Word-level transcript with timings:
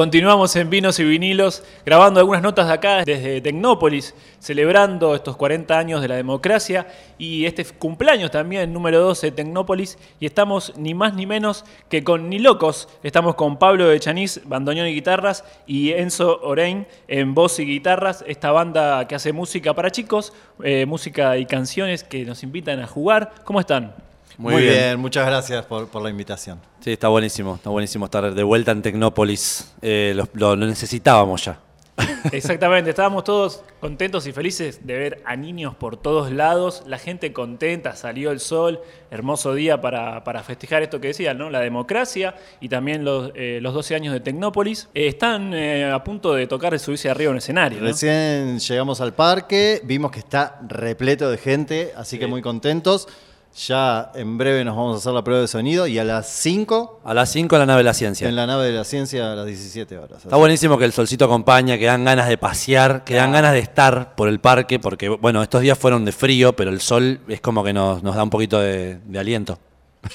Continuamos 0.00 0.56
en 0.56 0.70
Vinos 0.70 0.98
y 0.98 1.04
Vinilos, 1.04 1.62
grabando 1.84 2.20
algunas 2.20 2.40
notas 2.40 2.68
de 2.68 2.72
acá 2.72 3.04
desde 3.04 3.42
Tecnópolis, 3.42 4.14
celebrando 4.38 5.14
estos 5.14 5.36
40 5.36 5.78
años 5.78 6.00
de 6.00 6.08
la 6.08 6.14
democracia 6.16 6.86
y 7.18 7.44
este 7.44 7.66
cumpleaños 7.66 8.30
también, 8.30 8.72
número 8.72 9.02
12 9.02 9.26
de 9.26 9.32
Tecnópolis. 9.32 9.98
Y 10.18 10.24
estamos 10.24 10.72
ni 10.78 10.94
más 10.94 11.12
ni 11.12 11.26
menos 11.26 11.66
que 11.90 12.02
con 12.02 12.30
Ni 12.30 12.38
Locos. 12.38 12.88
Estamos 13.02 13.34
con 13.34 13.58
Pablo 13.58 13.88
de 13.88 14.00
Chanís, 14.00 14.40
bandoneón 14.46 14.86
y 14.88 14.94
guitarras, 14.94 15.44
y 15.66 15.90
Enzo 15.90 16.40
Orein 16.44 16.86
en 17.06 17.34
voz 17.34 17.58
y 17.58 17.66
guitarras. 17.66 18.24
Esta 18.26 18.52
banda 18.52 19.06
que 19.06 19.16
hace 19.16 19.34
música 19.34 19.74
para 19.74 19.90
chicos, 19.90 20.32
eh, 20.64 20.86
música 20.86 21.36
y 21.36 21.44
canciones 21.44 22.04
que 22.04 22.24
nos 22.24 22.42
invitan 22.42 22.80
a 22.80 22.86
jugar. 22.86 23.34
¿Cómo 23.44 23.60
están? 23.60 23.92
Muy, 24.38 24.62
bien. 24.62 24.98
muchas 24.98 25.26
gracias 25.26 25.64
por, 25.66 26.02
la 26.02 26.10
invitación. 26.10 26.60
Sí, 26.80 26.92
está 26.92 27.08
buenísimo, 27.08 27.56
está 27.56 27.70
buenísimo 27.70 28.06
estar 28.06 28.32
de 28.32 28.42
vuelta 28.42 28.72
en 28.72 28.82
Tecnópolis. 28.82 29.72
Eh, 29.82 30.18
lo, 30.34 30.56
necesitábamos 30.56 31.44
ya. 31.44 31.60
Exactamente, 32.32 32.90
estábamos 32.90 33.24
todos 33.24 33.62
contentos 33.78 34.26
y 34.26 34.32
felices 34.32 34.86
de 34.86 34.96
ver 34.96 35.22
a 35.26 35.36
niños 35.36 35.74
por 35.74 35.98
todos 35.98 36.32
lados, 36.32 36.82
la 36.86 36.96
gente 36.96 37.34
contenta, 37.34 37.94
salió 37.94 38.30
el 38.30 38.40
sol, 38.40 38.80
hermoso 39.10 39.52
día 39.52 39.82
para, 39.82 40.22
festejar 40.42 40.82
esto 40.82 40.98
que 40.98 41.08
decía, 41.08 41.34
¿no? 41.34 41.50
la 41.50 41.60
democracia 41.60 42.36
y 42.58 42.70
también 42.70 43.04
los, 43.04 43.32
eh, 43.34 43.58
los 43.60 43.74
12 43.74 43.94
años 43.94 44.14
de 44.14 44.20
Tecnópolis. 44.20 44.88
Eh, 44.94 45.08
están 45.08 45.52
a 45.54 46.02
punto 46.02 46.32
de 46.32 46.46
tocar 46.46 46.72
y 46.72 46.78
subirse 46.78 47.10
arriba 47.10 47.32
en 47.32 47.38
escenario. 47.38 47.80
Recién 47.80 48.58
llegamos 48.58 49.02
al 49.02 49.12
parque, 49.12 49.82
vimos 49.84 50.10
que 50.10 50.20
está 50.20 50.58
repleto 50.66 51.30
de 51.30 51.36
gente, 51.36 51.92
así 51.96 52.18
que 52.18 52.26
muy 52.26 52.40
contentos. 52.40 53.08
Ya 53.56 54.12
en 54.14 54.38
breve 54.38 54.64
nos 54.64 54.76
vamos 54.76 54.94
a 54.94 54.98
hacer 54.98 55.12
la 55.12 55.24
prueba 55.24 55.42
de 55.42 55.48
sonido 55.48 55.86
y 55.86 55.98
a 55.98 56.04
las 56.04 56.28
5. 56.28 57.00
A 57.04 57.14
las 57.14 57.32
5 57.32 57.56
en 57.56 57.60
la 57.60 57.66
nave 57.66 57.78
de 57.78 57.84
la 57.84 57.94
ciencia. 57.94 58.28
En 58.28 58.36
la 58.36 58.46
nave 58.46 58.66
de 58.66 58.72
la 58.72 58.84
ciencia 58.84 59.32
a 59.32 59.34
las 59.34 59.46
17 59.46 59.98
horas. 59.98 60.24
Está 60.24 60.36
buenísimo 60.36 60.78
que 60.78 60.84
el 60.84 60.92
solcito 60.92 61.24
acompaña, 61.24 61.76
que 61.76 61.86
dan 61.86 62.04
ganas 62.04 62.28
de 62.28 62.38
pasear, 62.38 63.02
que 63.04 63.14
dan 63.14 63.32
ganas 63.32 63.52
de 63.52 63.58
estar 63.58 64.14
por 64.14 64.28
el 64.28 64.38
parque, 64.38 64.78
porque 64.78 65.08
bueno, 65.08 65.42
estos 65.42 65.62
días 65.62 65.76
fueron 65.76 66.04
de 66.04 66.12
frío, 66.12 66.54
pero 66.54 66.70
el 66.70 66.80
sol 66.80 67.20
es 67.26 67.40
como 67.40 67.64
que 67.64 67.72
nos, 67.72 68.02
da 68.02 68.22
un 68.22 68.30
poquito 68.30 68.60
de, 68.60 68.98
aliento. 69.18 69.58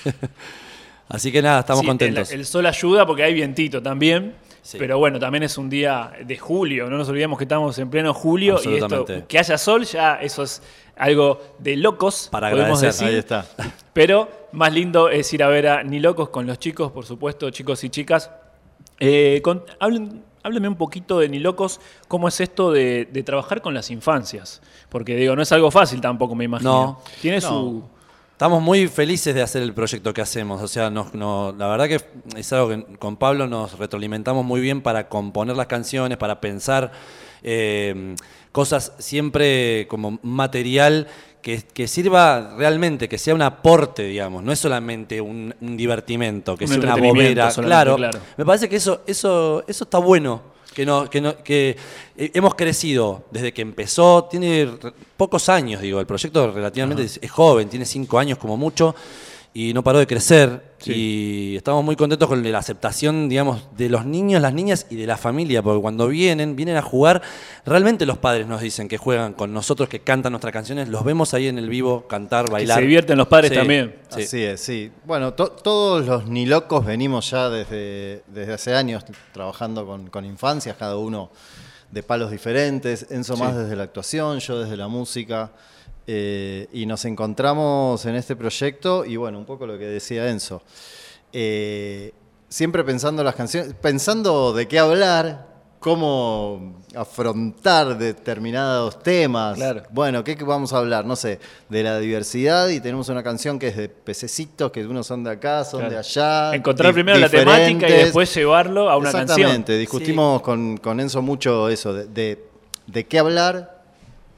Así 1.10 1.32
que 1.32 1.42
nada, 1.42 1.60
estamos 1.60 1.86
contentos. 1.86 2.32
El, 2.32 2.46
sol 2.46 2.66
ayuda 2.66 3.06
porque 3.06 3.24
hay 3.24 3.34
vientito 3.34 3.84
también. 3.84 4.34
Pero 4.74 4.98
bueno, 4.98 5.20
también 5.20 5.44
es 5.44 5.58
un 5.58 5.70
día 5.70 6.12
de 6.26 6.38
julio, 6.38 6.90
no 6.90 6.98
nos 6.98 7.08
olvidemos 7.10 7.38
que 7.38 7.44
estamos 7.44 7.78
en 7.78 7.90
pleno 7.90 8.14
julio 8.14 8.60
y 8.64 8.76
esto, 8.76 9.06
que 9.28 9.38
haya 9.38 9.58
sol 9.58 9.86
ya 9.86 10.16
eso 10.16 10.44
es 10.44 10.62
algo 10.96 11.42
de 11.60 11.76
locos, 11.76 12.30
Para 12.32 12.50
podemos 12.50 12.82
decir. 12.82 13.08
Ahí 13.08 13.16
está. 13.16 13.46
Pero 13.94 14.48
más 14.54 14.74
lindo 14.74 15.10
es 15.10 15.32
ir 15.34 15.44
a 15.44 15.48
ver 15.48 15.68
a 15.68 15.84
Ni 15.84 16.00
Locos 16.00 16.30
con 16.30 16.48
los 16.48 16.58
chicos, 16.60 16.92
por 16.92 17.06
supuesto, 17.06 17.50
chicos 17.50 17.84
y 17.84 17.90
chicas. 17.90 18.32
Eh, 19.00 19.42
háblenme 19.80 20.68
un 20.68 20.76
poquito 20.76 21.20
de 21.20 21.30
Ni 21.30 21.40
Locos, 21.40 21.80
cómo 22.08 22.28
es 22.28 22.40
esto 22.40 22.72
de, 22.72 23.24
trabajar 23.26 23.62
con 23.62 23.74
las 23.74 23.92
infancias. 23.92 24.62
Porque 24.90 25.16
digo, 25.16 25.36
no 25.36 25.42
es 25.42 25.52
algo 25.52 25.72
fácil 25.72 26.02
tampoco, 26.02 26.36
me 26.36 26.46
imagino. 26.46 26.72
No. 26.72 27.02
Tiene 27.22 27.42
su. 27.42 27.84
Estamos 28.36 28.62
muy 28.62 28.90
felices 28.90 29.34
de 29.34 29.42
hacer 29.42 29.62
el 29.62 29.74
proyecto 29.74 30.14
que 30.14 30.20
hacemos. 30.20 30.62
O 30.62 30.68
sea, 30.68 30.90
la 30.90 31.68
verdad 31.70 31.88
que 31.88 32.02
es 32.36 32.52
algo 32.52 32.68
que 32.68 32.84
con 32.98 33.16
Pablo 33.16 33.48
nos 33.48 33.80
retroalimentamos 33.80 34.44
muy 34.44 34.60
bien 34.60 34.82
para 34.82 35.08
componer 35.08 35.56
las 35.56 35.68
canciones, 35.68 36.18
para 36.18 36.42
pensar. 36.42 36.92
Eh, 37.44 38.14
cosas 38.52 38.92
siempre 39.00 39.88
como 39.88 40.20
material 40.22 41.08
que, 41.42 41.88
sirva 41.88 42.56
realmente, 42.58 43.08
que 43.08 43.18
sea 43.18 43.34
un 43.34 43.42
aporte, 43.42 44.04
digamos, 44.04 44.44
no 44.44 44.52
es 44.52 44.60
solamente 44.60 45.22
un, 45.22 45.56
divertimento, 45.62 46.58
que 46.58 46.68
sea 46.68 46.78
una 46.78 46.98
bobera. 46.98 47.50
Claro, 47.52 47.98
me 48.36 48.46
parece 48.46 48.68
que 48.68 48.76
eso, 48.76 49.04
eso, 49.08 49.64
eso 49.66 49.86
está 49.86 50.00
bueno. 50.00 50.55
Que, 50.76 50.86
no, 50.86 51.10
que, 51.10 51.22
no, 51.22 51.42
que 51.42 51.78
hemos 52.18 52.54
crecido 52.54 53.24
desde 53.32 53.54
que 53.54 53.62
empezó, 53.62 54.26
tiene 54.26 54.70
pocos 55.16 55.48
años, 55.48 55.82
digo, 55.82 56.02
el 56.02 56.06
proyecto 56.06 56.52
relativamente 56.52 57.04
es 57.04 57.32
joven, 57.32 57.70
tiene 57.70 57.86
cinco 57.86 58.20
años 58.20 58.38
como 58.38 58.58
mucho, 58.58 58.94
y 59.58 59.74
no 59.74 59.86
paró 59.86 60.00
de 60.00 60.06
crecer. 60.06 60.76
Y 60.86 61.56
estamos 61.56 61.84
muy 61.84 61.96
contentos 61.96 62.28
con 62.28 62.52
la 62.52 62.58
aceptación, 62.60 63.30
digamos, 63.30 63.64
de 63.76 63.88
los 63.88 64.06
niños, 64.06 64.42
las 64.42 64.54
niñas 64.54 64.86
y 64.90 64.98
de 64.98 65.08
la 65.08 65.16
familia, 65.16 65.64
porque 65.64 65.82
cuando 65.82 66.10
vienen, 66.10 66.58
vienen 66.58 66.76
a 66.76 66.82
jugar, 66.82 67.22
realmente 67.66 68.06
los 68.06 68.18
padres 68.18 68.46
nos 68.48 68.60
dicen 68.60 68.90
que 68.90 68.98
juegan 68.98 69.34
con 69.34 69.54
nosotros, 69.54 69.88
que 69.88 70.02
cantan 70.02 70.34
nuestras 70.34 70.52
canciones, 70.52 70.90
los 70.90 71.06
vemos 71.06 71.34
ahí 71.34 71.48
en 71.48 71.58
el 71.58 71.70
vivo 71.70 72.06
cantar, 72.06 72.52
bailar. 72.52 72.78
se 72.78 72.82
divierten 72.82 73.18
los 73.18 73.28
padres 73.30 73.54
también. 73.54 73.96
Así 74.12 74.44
es, 74.44 74.60
sí. 74.60 74.92
Bueno, 75.06 75.34
todos 75.34 76.06
los 76.06 76.28
ni 76.28 76.46
locos 76.46 76.86
venimos 76.86 77.32
ya 77.32 77.50
desde, 77.50 78.24
desde 78.28 78.54
hace 78.54 78.76
años 78.76 79.06
trabajando 79.32 79.88
con, 79.88 80.10
con 80.10 80.26
infancias, 80.26 80.76
cada 80.76 80.98
uno 80.98 81.32
de 81.92 82.04
palos 82.04 82.30
diferentes, 82.30 83.08
Enzo 83.10 83.38
más 83.38 83.56
desde 83.56 83.78
la 83.78 83.84
actuación, 83.84 84.40
yo 84.40 84.60
desde 84.60 84.76
la 84.76 84.90
música. 84.90 85.52
Eh, 86.08 86.68
y 86.72 86.86
nos 86.86 87.04
encontramos 87.06 88.06
en 88.06 88.16
este 88.16 88.36
proyecto 88.36 89.06
y 89.06 89.16
bueno, 89.16 89.40
un 89.40 89.46
poco 89.46 89.66
lo 89.66 89.78
que 89.78 89.86
decía 89.86 90.30
Enzo. 90.30 90.62
Eh, 91.34 92.14
siempre 92.48 92.84
pensando 92.84 93.24
las 93.24 93.34
canciones, 93.34 93.74
pensando 93.82 94.54
de 94.54 94.68
qué 94.68 94.78
hablar, 94.78 95.48
cómo 95.80 96.84
afrontar 96.96 97.98
determinados 97.98 99.02
temas. 99.02 99.58
Bueno, 99.92 100.24
¿qué 100.24 100.36
vamos 100.36 100.74
a 100.74 100.78
hablar? 100.78 101.06
No 101.06 101.16
sé, 101.16 101.40
de 101.70 101.82
la 101.84 101.98
diversidad 101.98 102.70
y 102.70 102.80
tenemos 102.80 103.10
una 103.10 103.24
canción 103.24 103.58
que 103.58 103.70
es 103.70 103.78
de 103.78 103.90
pececitos, 103.90 104.72
que 104.72 104.86
unos 104.86 105.08
son 105.08 105.24
de 105.24 105.32
acá, 105.32 105.66
son 105.66 105.90
de 105.90 105.98
allá. 105.98 106.54
Encontrar 106.54 106.94
primero 106.94 107.18
la 107.18 107.30
temática 107.30 107.90
y 107.90 107.94
después 107.94 108.32
llevarlo 108.34 108.92
a 108.92 108.98
una 108.98 109.12
canción. 109.12 109.40
Exactamente, 109.40 109.78
discutimos 109.78 110.44
con, 110.44 111.00
Enzo 111.00 111.24
mucho 111.24 111.68
eso, 111.68 111.96
de, 111.96 112.48
de 112.86 113.08
qué 113.08 113.18
hablar 113.18 113.75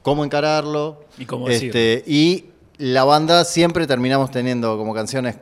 cómo 0.08 0.24
encararlo. 0.24 1.00
Y 1.18 1.26
cómo 1.26 1.48
este, 1.48 2.04
Y 2.06 2.46
la 2.76 3.04
banda 3.04 3.44
siempre 3.44 3.86
terminamos 3.86 4.30
teniendo 4.30 4.76
como 4.76 4.94
canciones 4.94 5.36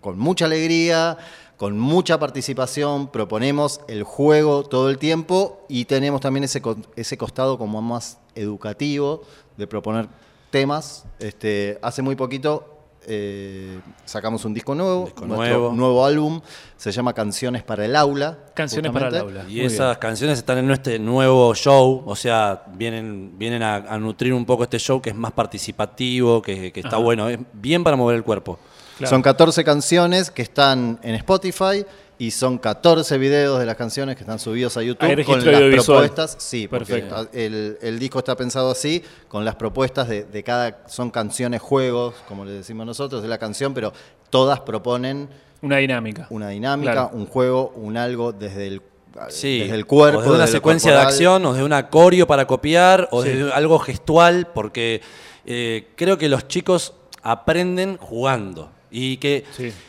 con 0.00 0.18
mucha 0.18 0.44
alegría, 0.44 1.16
con 1.56 1.78
mucha 1.78 2.18
participación, 2.18 3.08
proponemos 3.08 3.80
el 3.88 4.02
juego 4.02 4.64
todo 4.64 4.90
el 4.90 4.98
tiempo 4.98 5.64
y 5.68 5.84
tenemos 5.84 6.20
también 6.20 6.44
ese, 6.44 6.60
ese 6.96 7.16
costado 7.16 7.58
como 7.58 7.80
más 7.80 8.18
educativo 8.34 9.22
de 9.56 9.66
proponer 9.66 10.08
temas. 10.50 11.04
Este, 11.20 11.78
hace 11.80 12.02
muy 12.02 12.16
poquito 12.16 12.73
eh, 13.06 13.80
sacamos 14.04 14.44
un 14.44 14.54
disco 14.54 14.74
nuevo, 14.74 15.12
nuestro 15.26 15.72
nuevo. 15.72 16.04
álbum, 16.04 16.40
se 16.76 16.92
llama 16.92 17.12
Canciones 17.12 17.62
para 17.62 17.84
el 17.84 17.96
Aula. 17.96 18.38
Canciones 18.54 18.92
para 18.92 19.08
el 19.08 19.16
Aula. 19.16 19.44
Y 19.48 19.60
esas 19.60 19.98
canciones 19.98 20.38
están 20.38 20.58
en 20.58 20.70
este 20.70 20.98
nuevo 20.98 21.54
show, 21.54 22.02
o 22.06 22.16
sea, 22.16 22.64
vienen, 22.74 23.38
vienen 23.38 23.62
a, 23.62 23.98
nutrir 23.98 24.32
un 24.34 24.44
poco 24.44 24.64
este 24.64 24.78
show 24.78 25.00
que 25.00 25.10
es 25.10 25.16
más 25.16 25.32
participativo, 25.32 26.42
que, 26.42 26.72
está 26.74 26.96
bueno, 26.96 27.28
es 27.28 27.38
bien 27.52 27.84
para 27.84 27.96
mover 27.96 28.16
el 28.16 28.24
cuerpo. 28.24 28.58
Son 29.02 29.22
14 29.22 29.64
canciones 29.64 30.30
que 30.30 30.42
están 30.42 30.98
en 31.02 31.14
Spotify 31.16 31.84
y 32.16 32.30
son 32.30 32.58
14 32.58 33.18
videos 33.18 33.58
de 33.58 33.66
las 33.66 33.76
canciones 33.76 34.14
que 34.16 34.22
están 34.22 34.38
subidos 34.38 34.76
a 34.76 34.82
YouTube 34.82 35.24
con 35.24 35.44
las 35.44 35.84
propuestas. 35.84 36.36
Sí, 36.38 36.68
perfecto. 36.68 37.28
El, 37.32 37.98
disco 37.98 38.20
está 38.20 38.36
pensado 38.36 38.70
así, 38.70 39.02
con 39.28 39.44
las 39.44 39.56
propuestas 39.56 40.08
de, 40.08 40.42
cada. 40.44 40.82
Son 40.86 41.10
canciones, 41.10 41.60
juegos, 41.60 42.14
como 42.28 42.44
le 42.44 42.52
decimos 42.52 42.86
nosotros, 42.86 43.22
de 43.22 43.28
la 43.28 43.38
canción, 43.38 43.74
pero 43.74 43.92
todas 44.30 44.60
proponen. 44.60 45.28
Una 45.62 45.78
dinámica. 45.78 46.26
Una 46.30 46.48
dinámica, 46.48 47.10
un 47.12 47.26
juego, 47.26 47.72
un 47.76 47.96
algo 47.96 48.32
desde 48.32 48.66
el 48.68 48.82
desde 49.28 49.70
el 49.70 49.86
cuerpo. 49.86 50.18
O 50.18 50.22
de 50.22 50.30
una 50.30 50.46
secuencia 50.46 50.92
de 50.92 50.98
acción, 50.98 51.44
o 51.46 51.54
de 51.54 51.62
un 51.62 51.72
acorio 51.72 52.26
para 52.26 52.46
copiar, 52.46 53.08
o 53.12 53.22
de 53.22 53.50
algo 53.52 53.78
gestual, 53.78 54.48
porque 54.52 55.02
eh, 55.46 55.88
creo 55.96 56.18
que 56.18 56.28
los 56.28 56.48
chicos 56.48 56.94
aprenden 57.22 57.96
jugando 57.96 58.70
y 58.96 59.16
que 59.16 59.44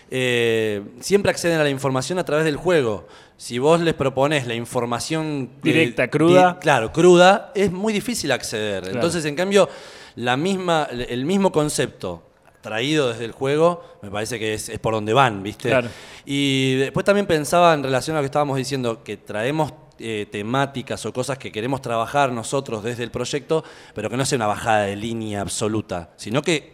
eh, 0.10 0.82
siempre 1.00 1.30
acceden 1.30 1.60
a 1.60 1.64
la 1.64 1.70
información 1.70 2.18
a 2.18 2.26
través 2.26 2.44
del 2.44 2.56
juego. 2.56 3.08
Si 3.38 3.60
vos 3.60 3.80
les 3.80 3.94
propones 3.94 4.48
la 4.48 4.56
información 4.56 5.52
directa, 5.62 6.08
cruda, 6.08 6.58
claro, 6.60 6.92
cruda, 6.92 7.52
es 7.54 7.72
muy 7.72 7.94
difícil 7.94 8.32
acceder. 8.32 8.88
Entonces, 8.88 9.24
en 9.26 9.36
cambio, 9.36 9.70
la 10.16 10.38
misma, 10.38 10.88
el 10.90 11.24
mismo 11.24 11.52
concepto 11.52 12.24
traído 12.62 13.10
desde 13.10 13.26
el 13.26 13.32
juego, 13.32 13.84
me 14.02 14.10
parece 14.10 14.40
que 14.40 14.56
es, 14.56 14.72
por 14.80 14.96
donde 14.96 15.14
van, 15.14 15.44
¿viste? 15.44 15.72
Y 16.26 16.78
después 16.78 17.06
también 17.06 17.28
pensaba 17.28 17.76
en 17.76 17.84
relación 17.84 18.16
a 18.16 18.20
lo 18.20 18.24
que 18.24 18.28
estábamos 18.28 18.58
diciendo, 18.58 19.04
que 19.04 19.18
traemos 19.18 19.72
eh, 20.00 20.28
temáticas 20.32 21.06
o 21.06 21.14
cosas 21.14 21.38
que 21.38 21.52
queremos 21.52 21.82
trabajar 21.82 22.32
nosotros 22.32 22.84
desde 22.84 23.04
el 23.04 23.12
proyecto, 23.12 23.64
pero 23.94 24.10
que 24.10 24.18
no 24.18 24.26
sea 24.26 24.38
una 24.38 24.48
bajada 24.48 24.84
de 24.84 24.96
línea 24.96 25.42
absoluta, 25.42 26.10
sino 26.18 26.42
que, 26.42 26.72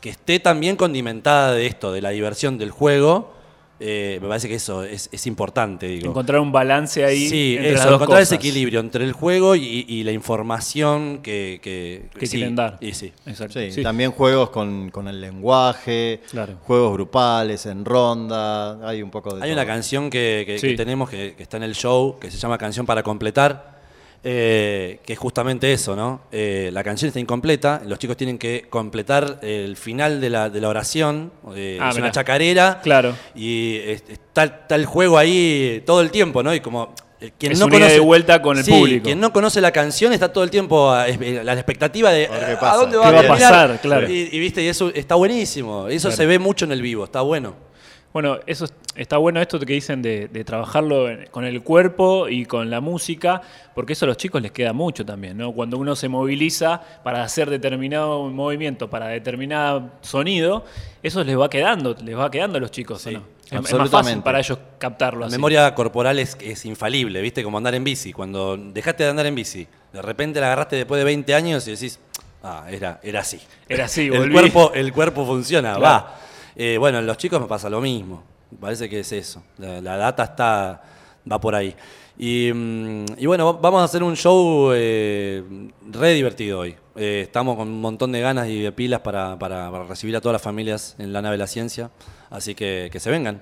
que 0.00 0.10
esté 0.10 0.40
también 0.40 0.76
condimentada 0.76 1.52
de 1.52 1.66
esto, 1.66 1.92
de 1.92 2.02
la 2.02 2.10
diversión 2.10 2.58
del 2.58 2.70
juego, 2.70 3.39
Eh, 3.82 4.18
me 4.20 4.28
parece 4.28 4.46
que 4.46 4.56
eso 4.56 4.84
es, 4.84 5.08
es 5.10 5.26
importante, 5.26 5.86
digo. 5.88 6.10
Encontrar 6.10 6.40
un 6.40 6.52
balance 6.52 7.02
ahí. 7.02 7.28
Sí, 7.28 7.54
entre 7.56 7.70
eso, 7.70 7.76
las 7.78 7.84
dos 7.86 7.94
encontrar 7.94 8.20
ese 8.22 8.36
cosas. 8.36 8.44
equilibrio 8.46 8.80
entre 8.80 9.04
el 9.04 9.12
juego 9.12 9.56
y, 9.56 9.86
y 9.88 10.04
la 10.04 10.12
información 10.12 11.20
que, 11.22 11.60
que, 11.62 12.10
Que 12.18 12.26
sí, 12.26 12.36
quieren 12.36 12.56
dar. 12.56 12.76
Y 12.82 12.92
sí. 12.92 13.12
Exacto. 13.24 13.58
Sí, 13.58 13.72
sí. 13.72 13.82
también 13.82 14.10
juegos 14.12 14.50
con, 14.50 14.90
con 14.90 15.08
el 15.08 15.20
lenguaje, 15.20 16.20
Claro. 16.30 16.56
juegos 16.62 16.92
grupales, 16.92 17.64
en 17.66 17.84
ronda, 17.86 18.86
hay 18.86 19.02
un 19.02 19.10
poco 19.10 19.30
de 19.34 19.42
Hay 19.42 19.50
todo. 19.50 19.52
una 19.60 19.66
canción 19.66 20.10
que, 20.10 20.44
que- 20.46 20.58
Sí. 20.58 20.68
que 20.68 20.76
tenemos 20.76 21.08
que, 21.08 21.34
que 21.34 21.42
está 21.42 21.56
en 21.56 21.62
el 21.62 21.74
show, 21.74 22.18
que 22.20 22.30
se 22.30 22.36
llama 22.36 22.58
Canción 22.58 22.84
para 22.84 23.02
completar, 23.02 23.79
eh, 24.22 25.00
que 25.06 25.14
es 25.14 25.18
justamente 25.18 25.72
eso, 25.72 25.96
¿no? 25.96 26.20
Eh, 26.30 26.70
la 26.72 26.84
canción 26.84 27.08
está 27.08 27.20
incompleta, 27.20 27.80
los 27.86 27.98
chicos 27.98 28.16
tienen 28.16 28.36
que 28.38 28.66
completar 28.68 29.38
el 29.42 29.76
final 29.76 30.20
de 30.20 30.28
la, 30.30 30.50
de 30.50 30.60
la 30.60 30.68
oración, 30.68 31.32
eh, 31.56 31.78
Ah, 31.80 31.90
es 31.90 31.96
una 31.96 32.10
chacarera, 32.10 32.80
Claro. 32.82 33.14
y 33.34 33.76
es- 33.76 34.04
está, 34.08 34.44
está 34.44 34.74
el 34.74 34.84
juego 34.86 35.16
ahí 35.16 35.82
todo 35.86 36.00
el 36.02 36.10
tiempo, 36.10 36.42
¿no? 36.42 36.54
Y 36.54 36.60
como... 36.60 36.94
eh, 37.20 37.32
Quien 37.38 37.52
Es 37.52 37.58
no 37.60 37.68
conoce, 37.68 37.98
vuelta 38.00 38.40
con 38.42 38.58
el 38.58 38.64
Sí, 38.64 38.70
público. 38.72 39.04
Quien 39.04 39.20
no 39.20 39.32
conoce 39.32 39.60
la 39.60 39.72
canción 39.72 40.12
está 40.12 40.32
todo 40.32 40.44
el 40.44 40.50
tiempo 40.50 40.90
a, 40.90 41.04
a 41.04 41.08
la 41.08 41.52
expectativa 41.54 42.10
de 42.10 42.26
A 42.26 42.30
ver 42.30 42.40
qué 42.40 42.52
"Ah, 42.52 42.60
pasa. 42.60 42.72
¿a 42.72 42.76
dónde 42.76 42.96
va 42.98 43.02
¿Qué 43.04 43.08
a 43.08 43.12
va 43.12 43.18
a 43.18 43.22
terminar?". 43.22 43.50
pasar? 43.52 43.80
Claro. 43.80 44.10
Y, 44.10 44.28
y, 44.32 44.38
viste, 44.38 44.62
y 44.62 44.68
eso 44.68 44.90
está 44.94 45.14
buenísimo. 45.16 45.88
Eso 45.88 46.08
Claro. 46.08 46.16
se 46.16 46.26
ve 46.26 46.38
mucho 46.38 46.64
en 46.66 46.72
el 46.72 46.82
vivo, 46.82 47.04
está 47.04 47.20
bueno. 47.22 47.54
Bueno, 48.12 48.38
eso 48.46 48.64
es- 48.64 48.74
está 48.96 49.18
bueno 49.18 49.40
esto 49.40 49.60
que 49.60 49.72
dicen 49.72 50.02
de, 50.02 50.26
de 50.28 50.42
trabajarlo 50.44 51.06
con 51.30 51.44
el 51.44 51.62
cuerpo 51.62 52.28
y 52.28 52.44
con 52.44 52.68
la 52.68 52.80
música, 52.80 53.40
porque 53.74 53.92
eso 53.92 54.04
a 54.04 54.08
los 54.08 54.16
chicos 54.16 54.42
les 54.42 54.50
queda 54.50 54.72
mucho 54.72 55.06
también, 55.06 55.36
¿no? 55.38 55.52
Cuando 55.52 55.78
uno 55.78 55.94
se 55.94 56.08
moviliza 56.08 56.80
para 57.04 57.22
hacer 57.22 57.48
determinado 57.48 58.24
movimiento, 58.28 58.90
para 58.90 59.06
determinado 59.08 59.90
sonido, 60.00 60.64
eso 61.04 61.22
les 61.22 61.38
va 61.38 61.48
quedando, 61.48 61.94
les 62.04 62.18
va 62.18 62.30
quedando 62.30 62.58
a 62.58 62.60
los 62.60 62.72
chicos, 62.72 63.06
¿o 63.06 63.08
Sí, 63.10 63.14
no? 63.14 63.20
Es- 63.20 63.26
Es, 63.46 63.52
más 63.54 63.62
fácil 63.62 63.80
absolutamente. 63.80 64.24
para 64.24 64.38
ellos 64.40 64.58
captarlo 64.78 65.20
La 65.20 65.26
así. 65.26 65.32
memoria 65.36 65.74
corporal 65.74 66.18
es, 66.20 66.36
es 66.40 66.64
infalible, 66.66 67.20
¿viste? 67.20 67.42
Como 67.44 67.58
andar 67.58 67.74
en 67.74 67.82
bici. 67.84 68.12
Cuando 68.12 68.56
dejaste 68.56 69.02
de 69.04 69.10
andar 69.10 69.26
en 69.26 69.34
bici, 69.34 69.66
de 69.92 70.02
repente 70.02 70.40
la 70.40 70.46
agarraste 70.46 70.76
después 70.76 70.98
de 71.00 71.04
20 71.04 71.34
años 71.34 71.66
y 71.66 71.72
decís, 71.72 71.98
ah, 72.44 72.66
era, 72.70 73.00
era 73.02 73.20
así. 73.20 73.40
Era 73.68 73.86
así, 73.86 74.02
el 74.06 74.18
volví. 74.18 74.32
cuerpo, 74.32 74.72
el 74.74 74.92
cuerpo 74.92 75.26
funciona, 75.26 75.74
Claro. 75.76 75.82
va. 75.82 76.16
Eh, 76.62 76.76
bueno, 76.78 76.98
en 76.98 77.06
los 77.06 77.16
chicos 77.16 77.40
me 77.40 77.46
pasa 77.46 77.70
lo 77.70 77.80
mismo. 77.80 78.22
Me 78.50 78.58
Parece 78.58 78.86
que 78.90 79.00
es 79.00 79.10
eso. 79.12 79.42
La, 79.56 79.80
la 79.80 79.96
data 79.96 80.24
está, 80.24 80.82
va 81.30 81.40
por 81.40 81.54
ahí. 81.54 81.74
Y, 82.18 82.52
mm, 82.52 83.04
y 83.16 83.24
bueno, 83.24 83.54
vamos 83.54 83.80
a 83.80 83.84
hacer 83.84 84.02
un 84.02 84.14
show 84.14 84.70
eh, 84.74 85.42
re 85.90 86.12
divertido 86.12 86.58
hoy. 86.58 86.76
Eh, 86.96 87.22
estamos 87.24 87.56
con 87.56 87.66
un 87.66 87.80
montón 87.80 88.12
de 88.12 88.20
ganas 88.20 88.46
y 88.48 88.60
de 88.60 88.72
pilas 88.72 89.00
para, 89.00 89.38
para- 89.38 89.70
para 89.70 89.84
recibir 89.84 90.14
a 90.16 90.20
todas 90.20 90.34
las 90.34 90.42
familias 90.42 90.96
en 90.98 91.14
la 91.14 91.22
nave 91.22 91.34
de 91.34 91.38
la 91.38 91.46
ciencia. 91.46 91.90
Así 92.28 92.54
que 92.54 92.90
que 92.92 93.00
se 93.00 93.10
vengan. 93.10 93.40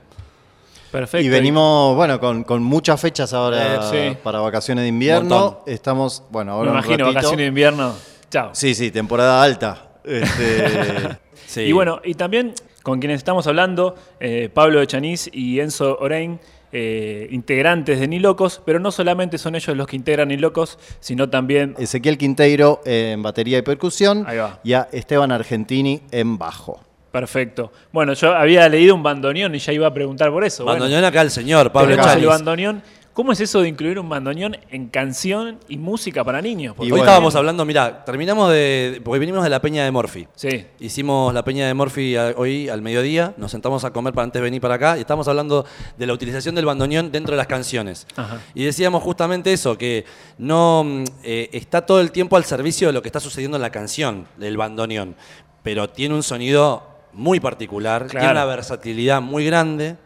Perfecto. 0.93 1.27
Y 1.27 1.29
venimos, 1.29 1.97
bueno, 1.97 2.21
con, 2.21 2.45
con 2.45 2.63
muchas 2.63 3.01
fechas 3.01 3.33
ahora 3.35 3.75
Eh, 3.93 4.13
sí. 4.13 4.17
para 4.23 4.39
vacaciones 4.39 4.83
de 4.85 4.89
invierno. 4.89 5.29
Montón. 5.41 5.59
Estamos, 5.67 6.23
bueno, 6.31 6.53
Me 6.53 6.57
ahora 6.59 6.71
un 6.71 6.77
imagino, 6.79 6.97
ratito- 7.07 7.15
vacaciones 7.15 7.39
de 7.39 7.47
invierno. 7.47 7.95
Chao. 8.31 8.51
Sí, 8.53 8.75
sí, 8.77 8.93
temporada 8.93 9.43
alta. 9.43 9.89
Este, 10.05 11.19
Sí. 11.49 11.63
Y 11.63 11.73
bueno, 11.73 12.01
y 12.05 12.13
también 12.15 12.53
con 12.83 13.01
quienes 13.01 13.19
estamos 13.19 13.47
hablando, 13.47 13.95
eh, 14.21 14.49
Pablo 14.53 14.81
Echanís 14.81 15.29
y 15.33 15.61
Enzo 15.61 15.99
Orein, 16.01 16.41
eh, 16.71 17.29
integrantes 17.31 17.99
de 17.99 18.09
Ni 18.09 18.19
Locos, 18.19 18.61
pero 18.65 18.79
no 18.79 18.91
solamente 18.91 19.39
son 19.39 19.55
ellos 19.55 19.77
los 19.77 19.87
que 19.87 19.97
integran 19.97 20.29
Ni 20.29 20.37
Locos, 20.37 20.79
sino 21.01 21.31
también 21.31 21.75
Ezequiel 21.79 22.19
Quinteiro 22.19 22.81
en 22.85 23.23
batería 23.23 23.59
y 23.59 23.63
percusión 23.63 24.25
Ahí 24.27 24.37
va. 24.39 24.61
y 24.63 24.75
a 24.75 24.89
Esteban 24.93 25.33
Argentini 25.33 26.03
en 26.11 26.37
bajo. 26.39 26.81
Perfecto. 27.11 27.73
Bueno, 27.91 28.13
yo 28.13 28.35
había 28.35 28.69
leído 28.69 28.95
un 28.95 29.03
bandoneón 29.03 29.55
y 29.55 29.59
ya 29.59 29.73
iba 29.73 29.87
a 29.87 29.95
preguntar 29.95 30.31
por 30.31 30.45
eso. 30.45 30.65
Bueno, 30.65 30.81
Bandoneón 30.81 31.05
acá 31.05 31.23
el 31.23 31.31
señor, 31.31 31.73
Pablo 31.73 31.97
tenemos 31.97 32.15
el 32.17 32.27
bandoneón. 32.27 32.83
¿Cómo 33.19 33.33
es 33.33 33.41
eso 33.41 33.63
de 33.63 33.69
incluir 33.69 33.99
un 33.99 34.09
bandoneón 34.09 34.57
en 34.71 34.87
canción 34.87 35.59
y 35.69 35.77
música 35.77 36.23
para 36.23 36.41
niños? 36.41 36.77
Y 36.79 36.83
Hoy 36.83 36.91
bueno. 36.91 37.03
estábamos 37.05 37.35
hablando, 37.35 37.65
mirá, 37.65 38.05
terminamos 38.05 38.49
de. 38.53 39.03
Porque 39.05 39.19
vinimos 39.19 39.43
de 39.43 39.51
la 39.51 39.61
Peña 39.61 39.83
de 39.83 39.91
Morphy. 39.91 40.29
Sí. 40.37 40.67
Hicimos 40.79 41.35
la 41.35 41.43
Peña 41.43 41.67
de 41.67 41.75
Morphy 41.75 42.17
hoy 42.17 42.69
al 42.69 42.81
mediodía, 42.81 43.35
nos 43.37 43.51
sentamos 43.51 43.83
a 43.83 43.91
comer 43.93 44.15
para 44.15 44.23
antes 44.23 44.39
de 44.39 44.45
venir 44.45 44.61
para 44.61 44.75
acá 44.77 44.97
y 44.97 45.01
estamos 45.01 45.27
hablando 45.27 45.67
de 45.97 46.07
la 46.07 46.13
utilización 46.13 46.55
del 46.55 46.65
bandoneón 46.65 47.11
dentro 47.11 47.33
de 47.33 47.39
las 47.39 47.49
canciones. 47.49 48.07
Ajá. 48.15 48.41
Y 48.55 48.63
decíamos 48.63 49.03
justamente 49.03 49.53
eso, 49.53 49.77
que 49.77 50.05
no 50.39 50.85
mm, 50.85 51.05
eh, 51.25 51.51
está 51.55 51.85
todo 51.85 52.01
el 52.01 52.13
tiempo 52.13 52.37
al 52.37 52.45
servicio 52.45 52.87
de 52.87 52.93
lo 52.93 53.03
que 53.03 53.09
está 53.09 53.19
sucediendo 53.19 53.57
en 53.57 53.63
la 53.63 53.71
canción, 53.71 54.29
del 54.37 54.57
bandoneón, 54.57 55.17
pero 55.65 55.91
tiene 55.91 56.15
un 56.15 56.23
sonido 56.23 56.87
muy 57.15 57.41
particular, 57.41 58.03
tiene 58.07 58.21
Claro. 58.21 58.39
una 58.39 58.45
versatilidad 58.45 59.21
muy 59.21 59.45
grande. 59.45 59.97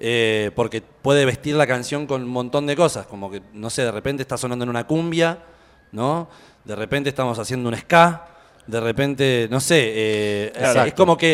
Eh, 0.00 0.50
porque 0.54 0.80
puede 0.82 1.24
vestir 1.24 1.56
la 1.56 1.66
canción 1.66 2.06
con 2.06 2.22
un 2.22 2.28
montón 2.30 2.66
de 2.66 2.76
cosas, 2.76 3.06
como 3.06 3.30
que, 3.30 3.42
no 3.52 3.68
sé, 3.70 3.82
de 3.82 3.90
repente 3.92 4.22
está 4.22 4.36
sonando 4.36 4.62
en 4.64 4.68
una 4.68 4.86
cumbia, 4.86 5.38
¿no? 5.92 6.28
De 6.64 6.76
repente 6.76 7.08
estamos 7.08 7.38
haciendo 7.38 7.68
un 7.68 7.76
ska, 7.76 8.26
de 8.66 8.80
repente, 8.80 9.48
no 9.50 9.60
sé, 9.60 9.76
eh, 9.94 10.52
es- 10.86 10.94
como 10.94 11.16
que 11.16 11.32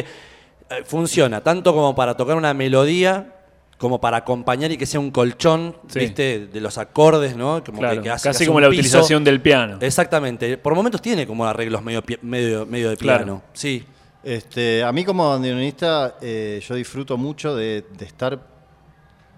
eh, 0.70 0.82
funciona 0.86 1.42
tanto 1.42 1.74
como 1.74 1.94
para 1.94 2.16
tocar 2.16 2.36
una 2.36 2.54
melodía, 2.54 3.32
como 3.76 4.00
para 4.00 4.18
acompañar 4.18 4.70
y 4.72 4.78
que 4.78 4.86
sea 4.86 4.98
un 5.00 5.10
colchón, 5.10 5.76
Sí. 5.88 5.98
¿viste? 5.98 6.46
De 6.46 6.60
los 6.60 6.78
acordes, 6.78 7.36
¿no? 7.36 7.62
Como 7.64 7.80
Claro, 7.80 7.96
que- 7.96 8.02
que 8.04 8.10
hace- 8.10 8.28
casi 8.28 8.36
hace 8.44 8.46
como 8.46 8.60
la 8.60 8.70
piso. 8.70 8.80
utilización 8.80 9.24
del 9.24 9.42
piano. 9.42 9.76
Exactamente. 9.80 10.56
Por 10.56 10.74
momentos 10.74 11.02
tiene 11.02 11.26
como 11.26 11.44
arreglos 11.44 11.82
medio, 11.82 12.02
medio, 12.22 12.64
medio 12.64 12.88
de 12.90 12.96
Claro. 12.96 13.24
piano. 13.24 13.42
Sí. 13.52 13.84
Este, 14.22 14.82
a 14.82 14.90
mí 14.92 15.04
como 15.04 15.28
bandoneonista 15.28 16.16
eh, 16.22 16.62
yo 16.66 16.74
disfruto 16.76 17.18
mucho 17.18 17.54
de, 17.54 17.84
de 17.98 18.04
estar 18.06 18.38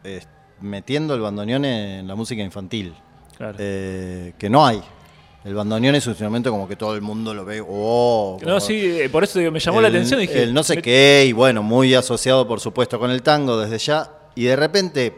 eh, 0.06 0.22
metiendo 0.60 1.14
el 1.14 1.20
bandoneón 1.20 1.64
en 1.64 2.06
la 2.08 2.14
música 2.14 2.42
infantil, 2.42 2.94
Claro. 3.36 3.56
eh, 3.58 4.32
que 4.38 4.48
no 4.48 4.64
hay. 4.66 4.80
El 5.44 5.54
bandoneón 5.54 5.94
es 5.94 6.06
un 6.06 6.12
instrumento 6.12 6.50
como 6.50 6.66
que 6.66 6.74
todo 6.74 6.94
el 6.96 7.02
mundo 7.02 7.32
lo 7.34 7.44
ve. 7.44 7.62
Oh, 7.66 8.36
no, 8.44 8.58
sí, 8.58 8.74
eh, 9.00 9.08
por 9.10 9.22
eso 9.22 9.38
me 9.52 9.60
llamó 9.60 9.80
la 9.80 9.88
atención. 9.88 10.18
Dije, 10.18 10.42
el 10.42 10.52
no 10.54 10.62
sé 10.64 10.82
qué, 10.82 11.24
y 11.28 11.32
bueno, 11.32 11.62
muy 11.62 11.94
asociado 11.94 12.48
por 12.48 12.58
supuesto 12.60 12.98
con 12.98 13.10
el 13.10 13.22
tango 13.22 13.56
desde 13.58 13.78
ya, 13.78 14.10
y 14.34 14.44
de 14.44 14.56
repente 14.56 15.14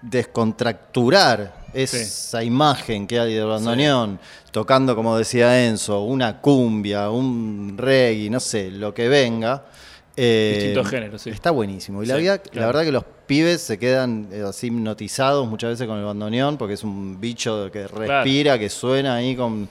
descontracturar 0.00 1.54
esa 1.74 2.42
imagen 2.42 3.06
que 3.06 3.18
hay 3.20 3.34
del 3.34 3.46
bandoneón, 3.46 4.18
tocando, 4.52 4.94
como 4.96 5.18
decía 5.18 5.66
Enzo, 5.66 6.02
una 6.02 6.40
cumbia, 6.40 7.10
un 7.10 7.74
reggae, 7.76 8.30
no 8.30 8.40
sé, 8.40 8.70
lo 8.70 8.94
que 8.94 9.08
venga. 9.08 9.64
eh, 10.16 10.52
Distintos 10.56 10.88
géneros, 10.88 11.22
sí. 11.22 11.30
Está 11.30 11.50
buenísimo. 11.50 12.02
Y 12.02 12.06
la, 12.06 12.16
vida- 12.16 12.38
claro. 12.38 12.60
la 12.60 12.66
verdad 12.66 12.84
que 12.84 12.92
los 12.92 13.04
pibes 13.28 13.60
se 13.60 13.78
quedan 13.78 14.28
eh, 14.32 14.42
así 14.48 14.66
hipnotizados 14.66 15.46
muchas 15.46 15.70
veces 15.70 15.86
con 15.86 15.98
el 15.98 16.04
bandoneón, 16.04 16.56
porque 16.56 16.74
es 16.74 16.82
un 16.82 17.20
bicho 17.20 17.70
que 17.70 17.86
respira, 17.86 18.58
que 18.58 18.68
suena 18.68 19.14
ahí 19.14 19.36
con... 19.36 19.68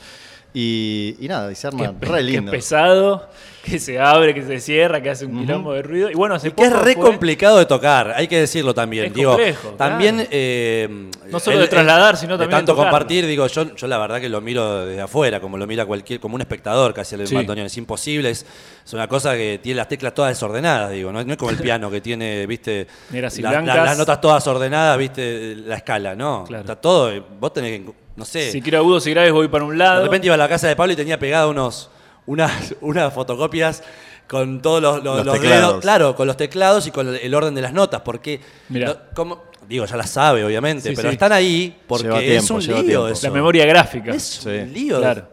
Y, 0.54 1.16
y 1.20 1.28
nada, 1.28 1.52
y 1.52 1.56
se 1.56 1.68
arma 1.68 1.94
que, 2.00 2.06
re 2.06 2.24
lindo. 2.24 2.52
es 2.52 2.58
pesado, 2.58 3.30
que 3.64 3.78
se 3.80 4.00
abre, 4.00 4.34
que 4.34 4.42
se 4.42 4.60
cierra, 4.60 5.02
que 5.04 5.10
hace 5.12 5.26
un 5.26 5.40
quilombo 5.42 5.74
de 5.74 5.84
ruido. 5.84 6.10
Y 6.10 6.16
bueno, 6.16 6.34
hace 6.36 6.52
Que 6.52 6.64
es 6.64 6.74
re 6.74 6.94
fue- 6.96 7.04
complicado 7.04 7.60
de 7.60 7.66
tocar, 7.68 8.14
hay 8.16 8.28
que 8.28 8.40
decirlo 8.40 8.74
también. 8.74 9.06
Es 9.08 9.14
digo, 9.14 9.32
complejo, 9.34 9.70
también. 9.72 10.16
claro. 10.16 10.30
eh, 10.32 11.10
No 11.30 11.40
solo 11.40 11.60
de 11.60 11.68
trasladar, 11.68 12.18
sino 12.18 12.34
de 12.38 12.46
también 12.46 12.50
de 12.50 12.56
tanto 12.62 12.72
tocarlo. 12.72 12.90
compartir, 12.92 13.28
digo, 13.28 13.46
yo, 13.46 13.76
yo 13.76 13.88
la 13.88 13.98
verdad 14.00 14.20
que 14.20 14.30
lo 14.30 14.42
miro 14.42 14.86
desde 14.86 15.02
afuera, 15.02 15.40
como 15.40 15.58
lo 15.58 15.68
mira 15.68 15.86
cualquier, 15.86 16.20
como 16.20 16.36
un 16.36 16.42
espectador 16.42 16.94
casi 16.94 17.14
el 17.16 17.28
Sí. 17.28 17.36
bandoneón. 17.36 17.68
Es 17.68 17.78
imposible, 17.78 18.30
es, 18.32 18.44
es 18.84 18.94
una 18.94 19.08
cosa 19.08 19.36
que 19.36 19.60
tiene 19.62 19.76
las 19.78 19.90
teclas 19.90 20.14
todas 20.16 20.32
desordenadas, 20.32 20.92
digo, 20.92 21.12
no, 21.12 21.24
no 21.24 21.32
es 21.34 21.38
como 21.38 21.52
el 21.52 21.58
piano 21.58 21.92
que 21.92 22.02
tiene, 22.02 22.48
viste, 22.48 22.88
Negras 23.12 23.38
y 23.38 23.42
la- 23.44 23.50
blancas. 23.52 23.76
la- 23.76 23.84
las 23.84 23.98
notas 23.98 24.22
todas 24.22 24.48
ordenadas, 24.48 24.98
viste, 24.98 25.56
la 25.56 25.76
escala, 25.76 26.16
no. 26.16 26.46
Claro. 26.48 26.62
Está 26.62 26.78
todo, 26.78 27.12
vos 27.40 27.54
tenés 27.54 27.82
que, 27.82 28.07
no 28.18 28.26
sé. 28.26 28.52
Si 28.52 28.62
quiero 28.62 28.80
agudos 28.80 29.08
y 29.08 29.12
graves 29.12 29.32
voy 29.32 29.48
para 29.48 29.64
un 29.64 29.78
lado. 29.78 30.00
De 30.00 30.04
repente 30.06 30.28
iba 30.28 30.34
a 30.36 30.38
la 30.38 30.50
casa 30.50 30.68
de 30.68 30.76
Pablo 30.76 30.92
y 30.92 30.96
tenía 30.98 31.18
pegada 31.18 31.48
unos, 31.48 31.90
unas, 32.26 32.76
unas 32.82 33.14
fotocopias 33.14 33.82
con 34.28 34.62
todos 34.62 34.82
los, 34.82 35.04
los- 35.04 35.18
Los 35.18 35.26
los 35.28 35.36
teclados. 35.40 35.68
dedos. 35.70 35.82
Claro, 35.82 36.16
con 36.16 36.28
los 36.28 36.36
teclados 36.36 36.86
y 36.88 36.92
con 36.92 37.16
el, 37.16 37.34
orden 37.34 37.56
de 37.56 37.62
las 37.62 37.72
notas. 37.72 38.02
Porque, 38.02 38.42
no- 38.70 38.96
como- 39.16 39.44
digo, 39.70 39.86
ya 39.86 39.96
las 39.98 40.10
sabe, 40.10 40.44
obviamente, 40.44 40.90
Sí, 40.90 40.96
pero 40.96 41.10
sí. 41.10 41.14
están 41.14 41.32
ahí 41.32 41.78
porque 41.88 42.36
es 42.36 42.50
un 42.50 42.62
lío 42.62 42.84
tiempo. 42.84 43.08
eso. 43.08 43.28
La 43.28 43.34
memoria 43.34 43.66
gráfica. 43.66 44.12
Es 44.14 44.24
Sí. 44.24 44.50
un 44.50 44.74
lío 44.74 44.98
Claro. 45.00 45.28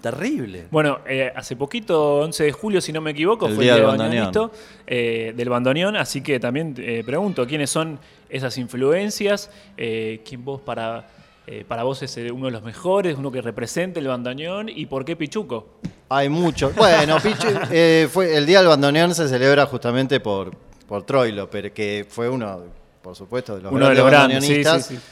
terrible. 0.00 0.66
Bueno, 0.70 1.00
eh, 1.06 1.32
hace 1.34 1.56
poquito, 1.56 2.16
11 2.20 2.44
de 2.44 2.52
julio, 2.52 2.80
si 2.80 2.92
no 2.92 3.00
me 3.00 3.10
equivoco, 3.12 3.46
El 3.46 3.54
fue 3.54 3.64
día 3.64 3.74
el 3.74 3.80
día 3.80 3.88
del 3.90 3.98
del 3.98 4.10
bandoneón. 4.20 4.50
eh, 4.86 5.32
del 5.36 5.48
bandoneón, 5.48 5.96
así 5.96 6.20
que 6.22 6.38
también 6.40 6.74
eh, 6.78 7.02
pregunto, 7.04 7.46
¿quiénes 7.46 7.70
son 7.70 7.98
esas 8.28 8.56
influencias? 8.58 9.50
Eh, 9.76 10.22
¿Quién 10.28 10.44
vos 10.44 10.60
para, 10.60 11.06
eh, 11.50 11.64
para 11.66 11.82
vos 11.82 12.02
es 12.02 12.16
eh, 12.18 12.30
uno 12.30 12.46
de 12.46 12.52
los 12.52 12.62
mejores, 12.62 13.16
uno 13.16 13.32
que 13.32 13.40
represente 13.42 14.00
el 14.00 14.08
bandoneón? 14.08 14.68
¿Y 14.68 14.86
por 14.86 15.04
qué 15.04 15.16
Pichuco? 15.16 15.78
Hay 16.10 16.28
mucho. 16.28 16.70
Bueno, 16.76 17.18
Pichu- 17.18 17.68
eh, 17.70 18.08
fue, 18.10 18.36
el 18.36 18.46
Día 18.46 18.58
del 18.60 18.68
Bandoneón 18.68 19.14
se 19.14 19.28
celebra 19.28 19.66
justamente 19.66 20.20
por, 20.20 20.54
por 20.86 21.04
Troilo, 21.04 21.48
pero 21.50 21.72
que 21.72 22.06
fue 22.08 22.28
uno, 22.28 22.62
por 23.02 23.14
supuesto, 23.16 23.56
de 23.56 23.62
los 23.62 23.72
uno 23.72 23.88
de 23.88 23.94
grandes 23.94 24.02
los 24.04 24.10
grandes, 24.10 24.44
sí, 24.44 24.50
bandoneonistas. 24.64 24.86
sí, 24.86 24.96
sí. 24.96 25.02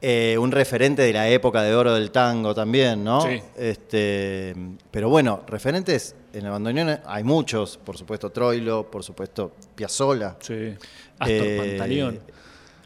Eh, 0.00 0.36
un 0.38 0.52
referente 0.52 1.02
de 1.02 1.12
la 1.12 1.28
época 1.28 1.60
de 1.62 1.74
oro 1.74 1.92
del 1.92 2.12
tango 2.12 2.54
también, 2.54 3.02
¿no? 3.02 3.20
Sí. 3.22 3.40
Este, 3.56 4.54
pero 4.92 5.08
bueno, 5.08 5.42
referentes 5.48 6.14
en 6.32 6.44
el 6.44 6.50
bandoneón 6.52 7.00
hay 7.04 7.24
muchos, 7.24 7.78
por 7.78 7.96
supuesto 7.98 8.30
Troilo, 8.30 8.88
por 8.88 9.02
supuesto 9.02 9.50
Piazzolla. 9.74 10.36
Sí. 10.38 10.74
Astor 11.18 11.28
Eh, 11.46 11.56
Pantaleón. 11.58 12.20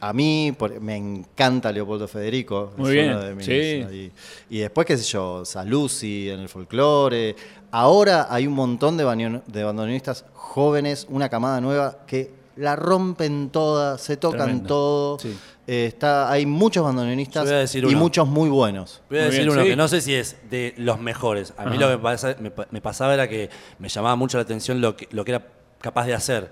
A 0.05 0.13
mí 0.13 0.53
por- 0.59 0.81
me 0.81 0.97
encanta 0.97 1.71
Leopoldo 1.71 2.09
Federico. 2.09 2.73
Muy 2.77 2.89
es 2.89 2.93
bien, 2.95 3.11
uno 3.11 3.21
de 3.21 3.35
mis- 3.37 3.47
sí. 3.47 4.11
Y, 4.51 4.57
y 4.57 4.59
después, 4.59 4.85
qué 4.85 4.97
sé 4.99 5.05
yo, 5.05 5.45
Saluzzi 5.45 6.29
en 6.29 6.41
el 6.41 6.49
folclore. 6.49 7.37
Ahora 7.71 8.27
hay 8.29 8.49
un 8.49 8.55
montón 8.55 8.97
de, 8.97 9.05
bandoneonistas 9.05 10.25
jóvenes, 10.35 11.07
una 11.09 11.29
camada 11.29 11.61
nueva 11.61 11.99
que 12.07 12.31
la 12.57 12.75
rompen 12.75 13.51
toda, 13.51 13.97
se 13.97 14.17
tocan 14.17 14.41
Tremendo. 14.41 14.67
todo. 14.69 15.19
Sí. 15.21 15.39
Eh, 15.69 15.87
está, 15.87 16.29
hay 16.33 16.45
muchos 16.47 16.83
bandoneonistas 16.85 17.45
Yo 17.45 17.51
voy 17.51 17.57
a 17.57 17.61
decir 17.61 17.85
y 17.85 17.87
uno. 17.87 17.99
muchos 18.01 18.27
muy 18.27 18.51
buenos. 18.51 19.01
Voy 19.09 19.21
a 19.21 19.23
Muy 19.23 19.27
decir 19.31 19.43
bien, 19.45 19.53
uno 19.53 19.63
sí. 19.63 19.69
que 19.69 19.77
no 19.77 19.87
sé 19.87 20.01
si 20.01 20.15
es 20.15 20.37
de 20.51 20.75
los 20.79 21.01
mejores. 21.01 21.55
A 21.57 21.63
mí 21.67 21.77
Ajá. 21.77 21.81
lo 21.81 21.87
que 21.91 21.97
me, 21.97 22.03
pasa- 22.03 22.37
me 22.41 22.51
pa- 22.51 22.67
me 22.73 22.81
pasaba 22.81 23.15
era 23.15 23.29
que 23.29 23.49
me 23.79 23.89
llamaba 23.89 24.17
mucho 24.17 24.37
la 24.37 24.43
atención 24.43 24.81
lo 24.81 24.97
que, 24.97 25.07
lo 25.13 25.25
que 25.25 25.31
era 25.31 25.47
capaz 25.81 26.07
de 26.07 26.15
hacer, 26.15 26.51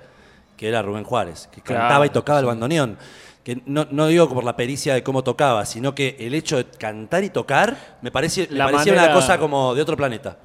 que 0.56 0.68
era 0.68 0.80
Rubén 0.82 1.02
Juárez, 1.02 1.48
que 1.50 1.60
Claro, 1.60 1.80
cantaba 1.80 2.06
y 2.06 2.10
tocaba 2.10 2.38
el 2.38 2.46
bandoneón. 2.46 2.96
Que 3.44 3.62
no, 3.66 3.86
no 3.90 4.06
digo 4.06 4.28
por 4.28 4.44
la 4.44 4.54
pericia 4.54 4.92
de 4.94 5.02
cómo 5.02 5.24
tocaba, 5.24 5.64
sino 5.64 5.94
que 5.94 6.16
el 6.20 6.34
hecho 6.34 6.58
de 6.58 6.64
cantar 6.66 7.24
y 7.24 7.30
tocar 7.30 7.96
me, 8.02 8.10
parece, 8.10 8.46
me 8.50 8.58
La 8.58 8.64
parecía 8.66 8.92
manera- 8.94 9.12
una 9.12 9.20
cosa 9.20 9.38
como 9.38 9.74
de 9.74 9.80
otro 9.82 9.96
planeta. 9.96 10.36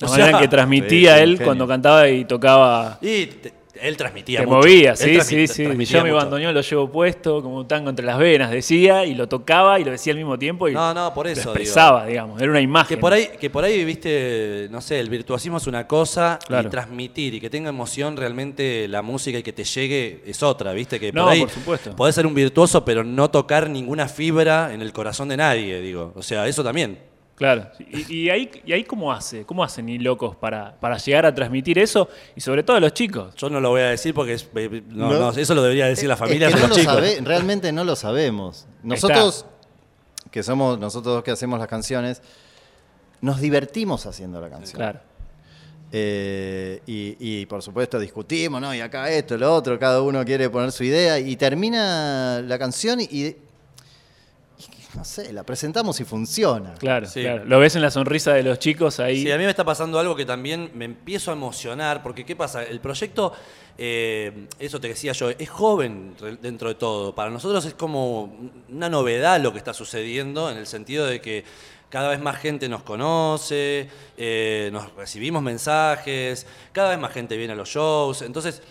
La 0.00 0.06
O 0.06 0.10
manera 0.10 0.26
en 0.28 0.32
sea, 0.34 0.40
que 0.40 0.48
transmitía 0.48 1.16
sí, 1.16 1.22
él 1.22 1.30
genio. 1.32 1.44
cuando 1.44 1.66
cantaba 1.66 2.08
y 2.08 2.24
tocaba. 2.24 2.98
Y 3.02 3.26
te- 3.26 3.52
él 3.80 3.96
transmitía 3.96 4.40
Te 4.40 4.46
mucho. 4.46 4.58
movía, 4.58 4.90
Él 4.92 4.96
sí, 4.96 5.20
sí, 5.20 5.46
sí. 5.46 5.84
Yo 5.86 6.04
mi 6.04 6.10
bandoneón 6.10 6.54
lo 6.54 6.60
llevo 6.60 6.90
puesto 6.90 7.42
como 7.42 7.58
un 7.58 7.68
tango 7.68 7.90
entre 7.90 8.04
las 8.04 8.18
venas, 8.18 8.50
decía, 8.50 9.04
y 9.04 9.14
lo 9.14 9.28
tocaba 9.28 9.78
y 9.80 9.84
lo 9.84 9.90
decía 9.90 10.12
al 10.12 10.18
mismo 10.18 10.38
tiempo 10.38 10.68
y 10.68 10.74
No, 10.74 10.92
no, 10.94 11.12
por 11.14 11.26
lo 11.26 11.32
eso. 11.32 11.40
digo. 11.40 11.52
expresaba, 11.52 12.06
digamos. 12.06 12.40
Era 12.40 12.50
una 12.50 12.60
imagen. 12.60 12.96
Que 12.96 13.00
por 13.00 13.12
ahí, 13.12 13.28
que 13.40 13.50
por 13.50 13.64
ahí, 13.64 13.84
viste, 13.84 14.68
no 14.70 14.80
sé, 14.80 15.00
el 15.00 15.08
virtuosismo 15.10 15.58
es 15.58 15.66
una 15.66 15.86
cosa 15.86 16.38
Claro. 16.46 16.68
y 16.68 16.70
transmitir 16.70 17.34
y 17.34 17.40
que 17.40 17.50
tenga 17.50 17.68
emoción 17.70 18.16
realmente 18.16 18.86
la 18.88 19.02
música 19.02 19.38
y 19.38 19.42
que 19.42 19.52
te 19.52 19.64
llegue 19.64 20.22
es 20.26 20.42
otra, 20.42 20.72
viste, 20.72 20.98
que 21.00 21.12
No, 21.12 21.24
por 21.24 21.32
ahí 21.32 21.40
por 21.40 21.50
supuesto. 21.50 21.96
podés 21.96 22.14
ser 22.14 22.26
un 22.26 22.34
virtuoso 22.34 22.84
pero 22.84 23.04
no 23.04 23.30
tocar 23.30 23.68
ninguna 23.70 24.08
fibra 24.08 24.72
en 24.72 24.82
el 24.82 24.92
corazón 24.92 25.28
de 25.28 25.36
nadie, 25.36 25.80
digo. 25.80 26.12
O 26.16 26.22
sea, 26.22 26.46
eso 26.46 26.62
también. 26.64 26.98
Claro. 27.38 27.70
Y, 27.78 28.14
y 28.16 28.30
ahí, 28.30 28.50
¿Y 28.66 28.72
ahí 28.72 28.82
cómo 28.84 29.12
hace? 29.12 29.46
¿Cómo 29.46 29.62
hacen 29.62 29.86
ni 29.86 29.98
locos 29.98 30.34
para, 30.36 30.74
para 30.80 30.98
llegar 30.98 31.24
a 31.24 31.32
transmitir 31.34 31.78
eso? 31.78 32.08
Y 32.36 32.40
sobre 32.40 32.64
todo 32.64 32.76
a 32.76 32.80
los 32.80 32.92
chicos. 32.92 33.34
Yo 33.36 33.48
no 33.48 33.60
lo 33.60 33.70
voy 33.70 33.80
a 33.82 33.90
decir 33.90 34.12
porque 34.12 34.34
es- 34.34 34.48
eh, 34.56 34.82
no, 34.88 35.12
No. 35.12 35.18
no, 35.18 35.30
eso 35.30 35.54
lo 35.54 35.62
debería 35.62 35.86
decir 35.86 36.08
la 36.08 36.14
Es 36.14 36.20
familia 36.20 36.48
que 36.48 36.54
de 36.56 36.60
no 36.62 36.66
los 36.68 36.76
lo 36.76 36.82
chicos. 36.82 36.94
sabe- 36.96 37.18
realmente 37.22 37.70
no 37.72 37.84
lo 37.84 37.94
sabemos. 37.96 38.66
Nosotros, 38.82 39.46
que 40.32 40.42
somos 40.42 40.78
nosotros 40.80 41.14
dos 41.14 41.22
que 41.24 41.30
hacemos 41.30 41.58
las 41.60 41.68
canciones, 41.68 42.22
nos 43.20 43.40
divertimos 43.40 44.04
haciendo 44.06 44.40
la 44.40 44.50
canción. 44.50 44.76
Claro. 44.76 45.00
Eh, 45.90 46.82
y, 46.86 47.16
y, 47.18 47.46
por 47.46 47.62
supuesto 47.62 47.98
discutimos, 47.98 48.60
¿no? 48.60 48.74
Y 48.74 48.80
acá 48.80 49.10
esto, 49.10 49.38
lo 49.38 49.54
otro, 49.54 49.78
cada 49.78 50.02
uno 50.02 50.22
quiere 50.24 50.50
poner 50.50 50.70
su 50.70 50.84
idea 50.84 51.18
y 51.18 51.34
termina 51.36 52.42
la 52.46 52.58
canción 52.58 53.00
y, 53.00 53.04
y, 53.04 53.36
no 54.98 55.04
sé, 55.04 55.32
la 55.32 55.44
presentamos 55.44 56.00
y 56.00 56.04
funciona. 56.04 56.74
Claro, 56.74 57.06
Sí. 57.06 57.20
claro. 57.22 57.44
Lo 57.44 57.60
ves 57.60 57.76
en 57.76 57.82
la 57.82 57.90
sonrisa 57.92 58.32
de 58.34 58.42
los 58.42 58.58
chicos 58.58 58.98
ahí. 58.98 59.22
Sí, 59.22 59.30
a 59.30 59.38
mí 59.38 59.44
me 59.44 59.50
está 59.50 59.64
pasando 59.64 59.98
algo 60.00 60.16
que 60.16 60.26
también 60.26 60.72
me 60.74 60.84
empiezo 60.86 61.30
a 61.30 61.34
emocionar, 61.34 62.02
porque 62.02 62.26
¿qué 62.26 62.34
pasa? 62.34 62.64
El 62.64 62.80
proyecto, 62.80 63.32
eh, 63.78 64.48
eso 64.58 64.80
te 64.80 64.88
decía 64.88 65.12
yo, 65.12 65.30
es 65.30 65.48
joven 65.48 66.16
dentro 66.42 66.68
de 66.68 66.74
todo. 66.74 67.14
Para 67.14 67.30
nosotros 67.30 67.64
es 67.64 67.74
como 67.74 68.36
una 68.68 68.88
novedad 68.88 69.40
lo 69.40 69.52
que 69.52 69.58
está 69.58 69.72
sucediendo, 69.72 70.50
en 70.50 70.58
el 70.58 70.66
sentido 70.66 71.06
de 71.06 71.20
que 71.20 71.44
cada 71.90 72.08
vez 72.08 72.20
más 72.20 72.36
gente 72.36 72.68
nos 72.68 72.82
conoce, 72.82 73.88
eh, 74.16 74.68
nos 74.72 74.92
recibimos 74.96 75.42
mensajes, 75.44 76.44
cada 76.72 76.90
vez 76.90 76.98
más 76.98 77.12
gente 77.12 77.36
viene 77.36 77.52
a 77.52 77.56
los 77.56 77.68
shows. 77.68 78.22
Entonces, 78.22 78.62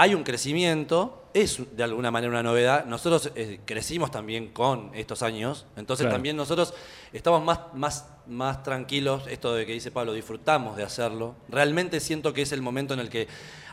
hay 0.00 0.14
un 0.14 0.22
crecimiento, 0.22 1.24
es 1.34 1.60
de 1.76 1.82
alguna 1.82 2.12
manera 2.12 2.30
una 2.30 2.42
novedad. 2.44 2.84
Nosotros 2.86 3.32
eh, 3.34 3.58
crecimos 3.64 4.12
también 4.12 4.48
con 4.52 4.92
estos 4.94 5.22
años, 5.22 5.66
entonces 5.76 6.04
Claro. 6.04 6.14
también 6.14 6.36
nosotros 6.36 6.72
estamos 7.12 7.42
más, 7.42 7.58
más, 7.74 8.06
más 8.28 8.62
tranquilos, 8.62 9.26
esto 9.26 9.52
de 9.54 9.66
que 9.66 9.72
dice 9.72 9.90
Pablo, 9.90 10.12
disfrutamos 10.12 10.76
de 10.76 10.84
hacerlo. 10.84 11.34
Realmente 11.48 11.98
siento 11.98 12.32
que 12.32 12.42
es 12.42 12.52
el 12.52 12.62
momento 12.62 12.94
en 12.94 13.00
el 13.00 13.10
que 13.10 13.26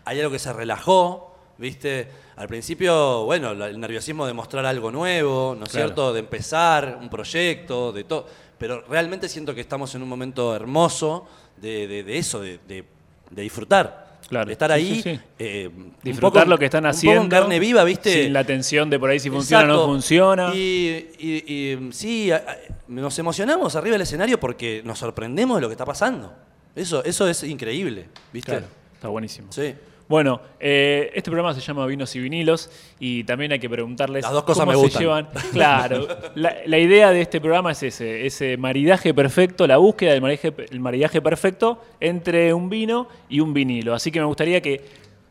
hay 0.03 0.19
algo 0.19 0.31
que 0.31 0.39
se 0.39 0.51
relajó, 0.51 1.35
¿viste? 1.59 2.09
Al 2.37 2.47
principio, 2.47 3.23
bueno, 3.25 3.51
el 3.51 3.79
nerviosismo 3.79 4.25
de 4.25 4.33
mostrar 4.33 4.65
algo 4.65 4.89
nuevo, 4.91 5.53
¿no 5.55 5.65
es 5.65 5.71
Claro. 5.71 5.85
cierto? 5.89 6.11
De 6.13 6.21
empezar 6.21 6.97
un 6.99 7.07
proyecto, 7.09 7.91
de 7.91 8.03
todo. 8.03 8.25
Pero 8.57 8.81
realmente 8.89 9.29
siento 9.29 9.53
que 9.53 9.61
estamos 9.61 9.93
en 9.93 10.01
un 10.01 10.09
momento 10.09 10.55
hermoso 10.55 11.27
de, 11.57 11.85
de- 11.87 12.03
de 12.03 12.17
eso, 12.17 12.39
de- 12.41 12.59
de 12.67 13.41
disfrutar. 13.43 14.04
Claro. 14.27 14.51
Estar 14.51 14.71
ahí, 14.71 14.95
sí, 14.95 15.01
sí. 15.03 15.19
eh, 15.37 15.69
Disfrutar 16.03 16.43
poco- 16.43 16.49
lo 16.49 16.57
que 16.57 16.65
están 16.65 16.83
un 16.85 16.89
poco 16.91 16.97
haciendo. 16.97 17.21
en 17.23 17.29
carne 17.29 17.59
viva, 17.59 17.83
¿viste? 17.83 18.23
Sin 18.23 18.33
la 18.33 18.43
tensión 18.43 18.89
de 18.89 18.97
por 18.99 19.09
ahí 19.11 19.19
si 19.19 19.29
funciona 19.29 19.63
o 19.63 19.67
no 19.67 19.85
funciona. 19.85 20.51
Y, 20.55 21.09
y- 21.19 21.53
y, 21.53 21.93
sí, 21.93 22.31
a- 22.31 22.37
a- 22.37 22.57
nos 22.87 23.17
emocionamos 23.19 23.75
arriba 23.75 23.93
del 23.93 24.01
escenario 24.01 24.39
porque 24.39 24.81
nos 24.83 24.97
sorprendemos 24.99 25.57
de 25.57 25.61
lo 25.61 25.67
que 25.67 25.73
está 25.73 25.85
pasando. 25.85 26.33
Eso, 26.75 27.03
eso 27.05 27.27
es 27.27 27.43
increíble, 27.43 28.07
¿viste? 28.33 28.51
Claro, 28.51 28.65
está 28.93 29.07
buenísimo. 29.09 29.51
Sí. 29.51 29.73
Bueno, 30.07 30.39
eh, 30.59 31.09
este 31.15 31.31
programa 31.31 31.53
se 31.55 31.61
llama 31.61 31.85
Vinos 31.87 32.15
y 32.15 32.19
Vinilos 32.19 32.69
y 32.99 33.23
también 33.23 33.51
hay 33.53 33.59
que 33.59 33.69
preguntarles 33.69 34.21
Las 34.23 34.33
dos 34.33 34.43
cosas 34.43 34.65
cómo 34.65 34.71
me 34.73 34.77
se 34.77 34.83
gustan. 34.83 35.01
llevan. 35.01 35.27
Claro, 35.51 36.07
la, 36.35 36.57
la 36.65 36.77
idea 36.77 37.09
de 37.09 37.21
este 37.21 37.41
programa 37.41 37.71
es 37.71 37.81
ese, 37.81 38.25
ese 38.27 38.55
maridaje 38.57 39.15
perfecto, 39.15 39.65
la 39.65 39.77
búsqueda 39.77 40.11
del 40.11 40.21
maridaje, 40.21 40.53
el 40.69 40.79
maridaje 40.79 41.21
perfecto 41.23 41.81
entre 41.99 42.53
un 42.53 42.69
vino 42.69 43.07
y 43.29 43.39
un 43.39 43.53
vinilo. 43.53 43.95
Así 43.95 44.11
que 44.11 44.19
me 44.19 44.27
gustaría 44.27 44.61
que 44.61 44.85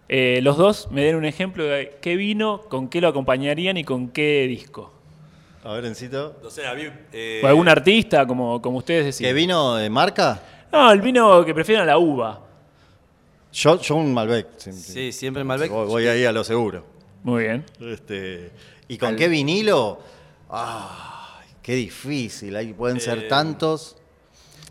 eh, 0.08 0.40
los 0.42 0.56
dos 0.56 0.88
me 0.90 1.04
den 1.04 1.14
un 1.14 1.24
ejemplo 1.24 1.62
de 1.64 1.96
qué 2.00 2.16
vino, 2.16 2.62
con 2.68 2.88
qué 2.88 3.00
lo 3.00 3.06
acompañarían 3.08 3.76
y 3.76 3.84
con 3.84 4.08
qué 4.08 4.46
disco. 4.48 4.92
A 5.62 5.72
ver, 5.74 5.84
Encito. 5.86 6.36
O 6.44 6.50
sea, 6.50 6.72
a 6.72 6.74
mí, 6.74 6.82
eh, 7.12 7.40
O 7.42 7.46
algún 7.46 7.68
artista, 7.68 8.26
como, 8.26 8.60
como 8.60 8.78
ustedes 8.78 9.06
decían. 9.06 9.30
¿Qué 9.30 9.34
vino 9.34 9.76
de 9.76 9.88
marca? 9.88 10.42
No, 10.72 10.90
el 10.90 11.00
vino 11.00 11.44
que 11.44 11.54
prefieran 11.54 11.86
la 11.86 11.96
uva. 11.96 12.40
Yo, 13.54 13.80
yo 13.80 13.94
un 13.96 14.12
Malbec. 14.12 14.46
sí, 14.58 14.72
Sí, 14.72 15.12
siempre 15.12 15.44
Malbec. 15.44 15.70
Voy, 15.70 15.86
voy 15.86 16.06
ahí 16.08 16.24
a 16.24 16.32
lo 16.32 16.42
seguro. 16.44 16.84
Muy 17.22 17.44
bien. 17.44 17.64
Este, 17.80 18.50
¿Y 18.88 18.98
con 18.98 19.16
qué 19.16 19.28
vinilo? 19.28 20.00
Ay, 20.50 21.48
qué 21.62 21.74
difícil. 21.74 22.54
Ahí 22.56 22.72
pueden 22.72 22.96
Eh, 22.98 23.00
ser 23.00 23.28
tantos. 23.28 23.96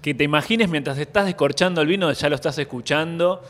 Que 0.01 0.13
te 0.13 0.25
imagines 0.25 0.69
mientras 0.69 0.97
estás 0.97 1.25
descorchando 1.25 1.81
el 1.81 1.87
vino, 1.87 2.11
ya 2.11 2.27
lo 2.29 2.35
estás 2.35 2.57
escuchando, 2.57 3.41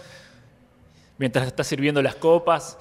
mientras 1.18 1.48
estás 1.48 1.66
sirviendo 1.68 2.02
las 2.02 2.16
copas, 2.16 2.78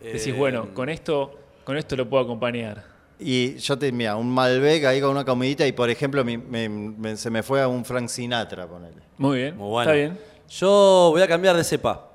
decís, 0.00 0.28
Eh, 0.28 0.32
bueno, 0.32 0.72
con 0.72 0.88
esto, 0.88 1.36
con 1.64 1.76
esto 1.76 1.96
lo 1.96 2.08
puedo 2.08 2.22
acompañar. 2.22 2.84
Y 3.18 3.56
yo 3.56 3.76
te, 3.76 3.90
mira, 3.90 4.14
un 4.14 4.30
Malbec 4.30 4.84
ahí 4.84 5.00
con 5.00 5.10
una 5.10 5.24
comidita 5.24 5.66
y, 5.66 5.72
por 5.72 5.90
ejemplo, 5.90 6.24
mi- 6.24 6.38
me- 6.38 6.68
me- 6.68 7.16
se 7.16 7.28
me 7.30 7.42
fue 7.42 7.60
a 7.60 7.66
un 7.66 7.84
Frank 7.84 8.08
Sinatra, 8.08 8.68
ponele. 8.68 9.02
Muy 9.16 9.38
bien, 9.38 9.56
Muy 9.56 9.68
bueno. 9.68 9.90
está 9.90 9.96
bien. 9.96 10.18
Yo 10.48 11.08
voy 11.12 11.22
a 11.22 11.28
cambiar 11.28 11.56
de 11.56 11.64
cepa. 11.64 12.06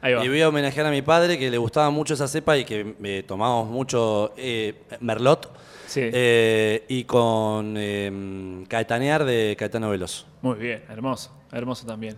Ahí 0.00 0.12
va. 0.14 0.24
Y 0.24 0.28
voy 0.28 0.40
a 0.42 0.48
homenajear 0.48 0.86
a 0.86 0.90
mi 0.90 1.02
padre, 1.02 1.38
que 1.38 1.50
le 1.50 1.58
gustaba 1.58 1.90
mucho 1.90 2.14
esa 2.14 2.28
cepa 2.28 2.56
y 2.58 2.64
que 2.64 2.94
eh, 3.02 3.24
tomamos 3.26 3.68
mucho 3.68 4.32
eh, 4.36 4.74
Merlot. 5.00 5.50
Sí. 5.86 6.00
Eh, 6.02 6.84
y 6.88 7.04
con 7.04 7.74
eh, 7.78 8.64
Caetanear 8.68 9.24
de 9.24 9.54
Caetano 9.58 9.90
Veloso. 9.90 10.26
Muy 10.42 10.56
bien, 10.56 10.82
hermoso, 10.88 11.30
hermoso 11.52 11.86
también. 11.86 12.16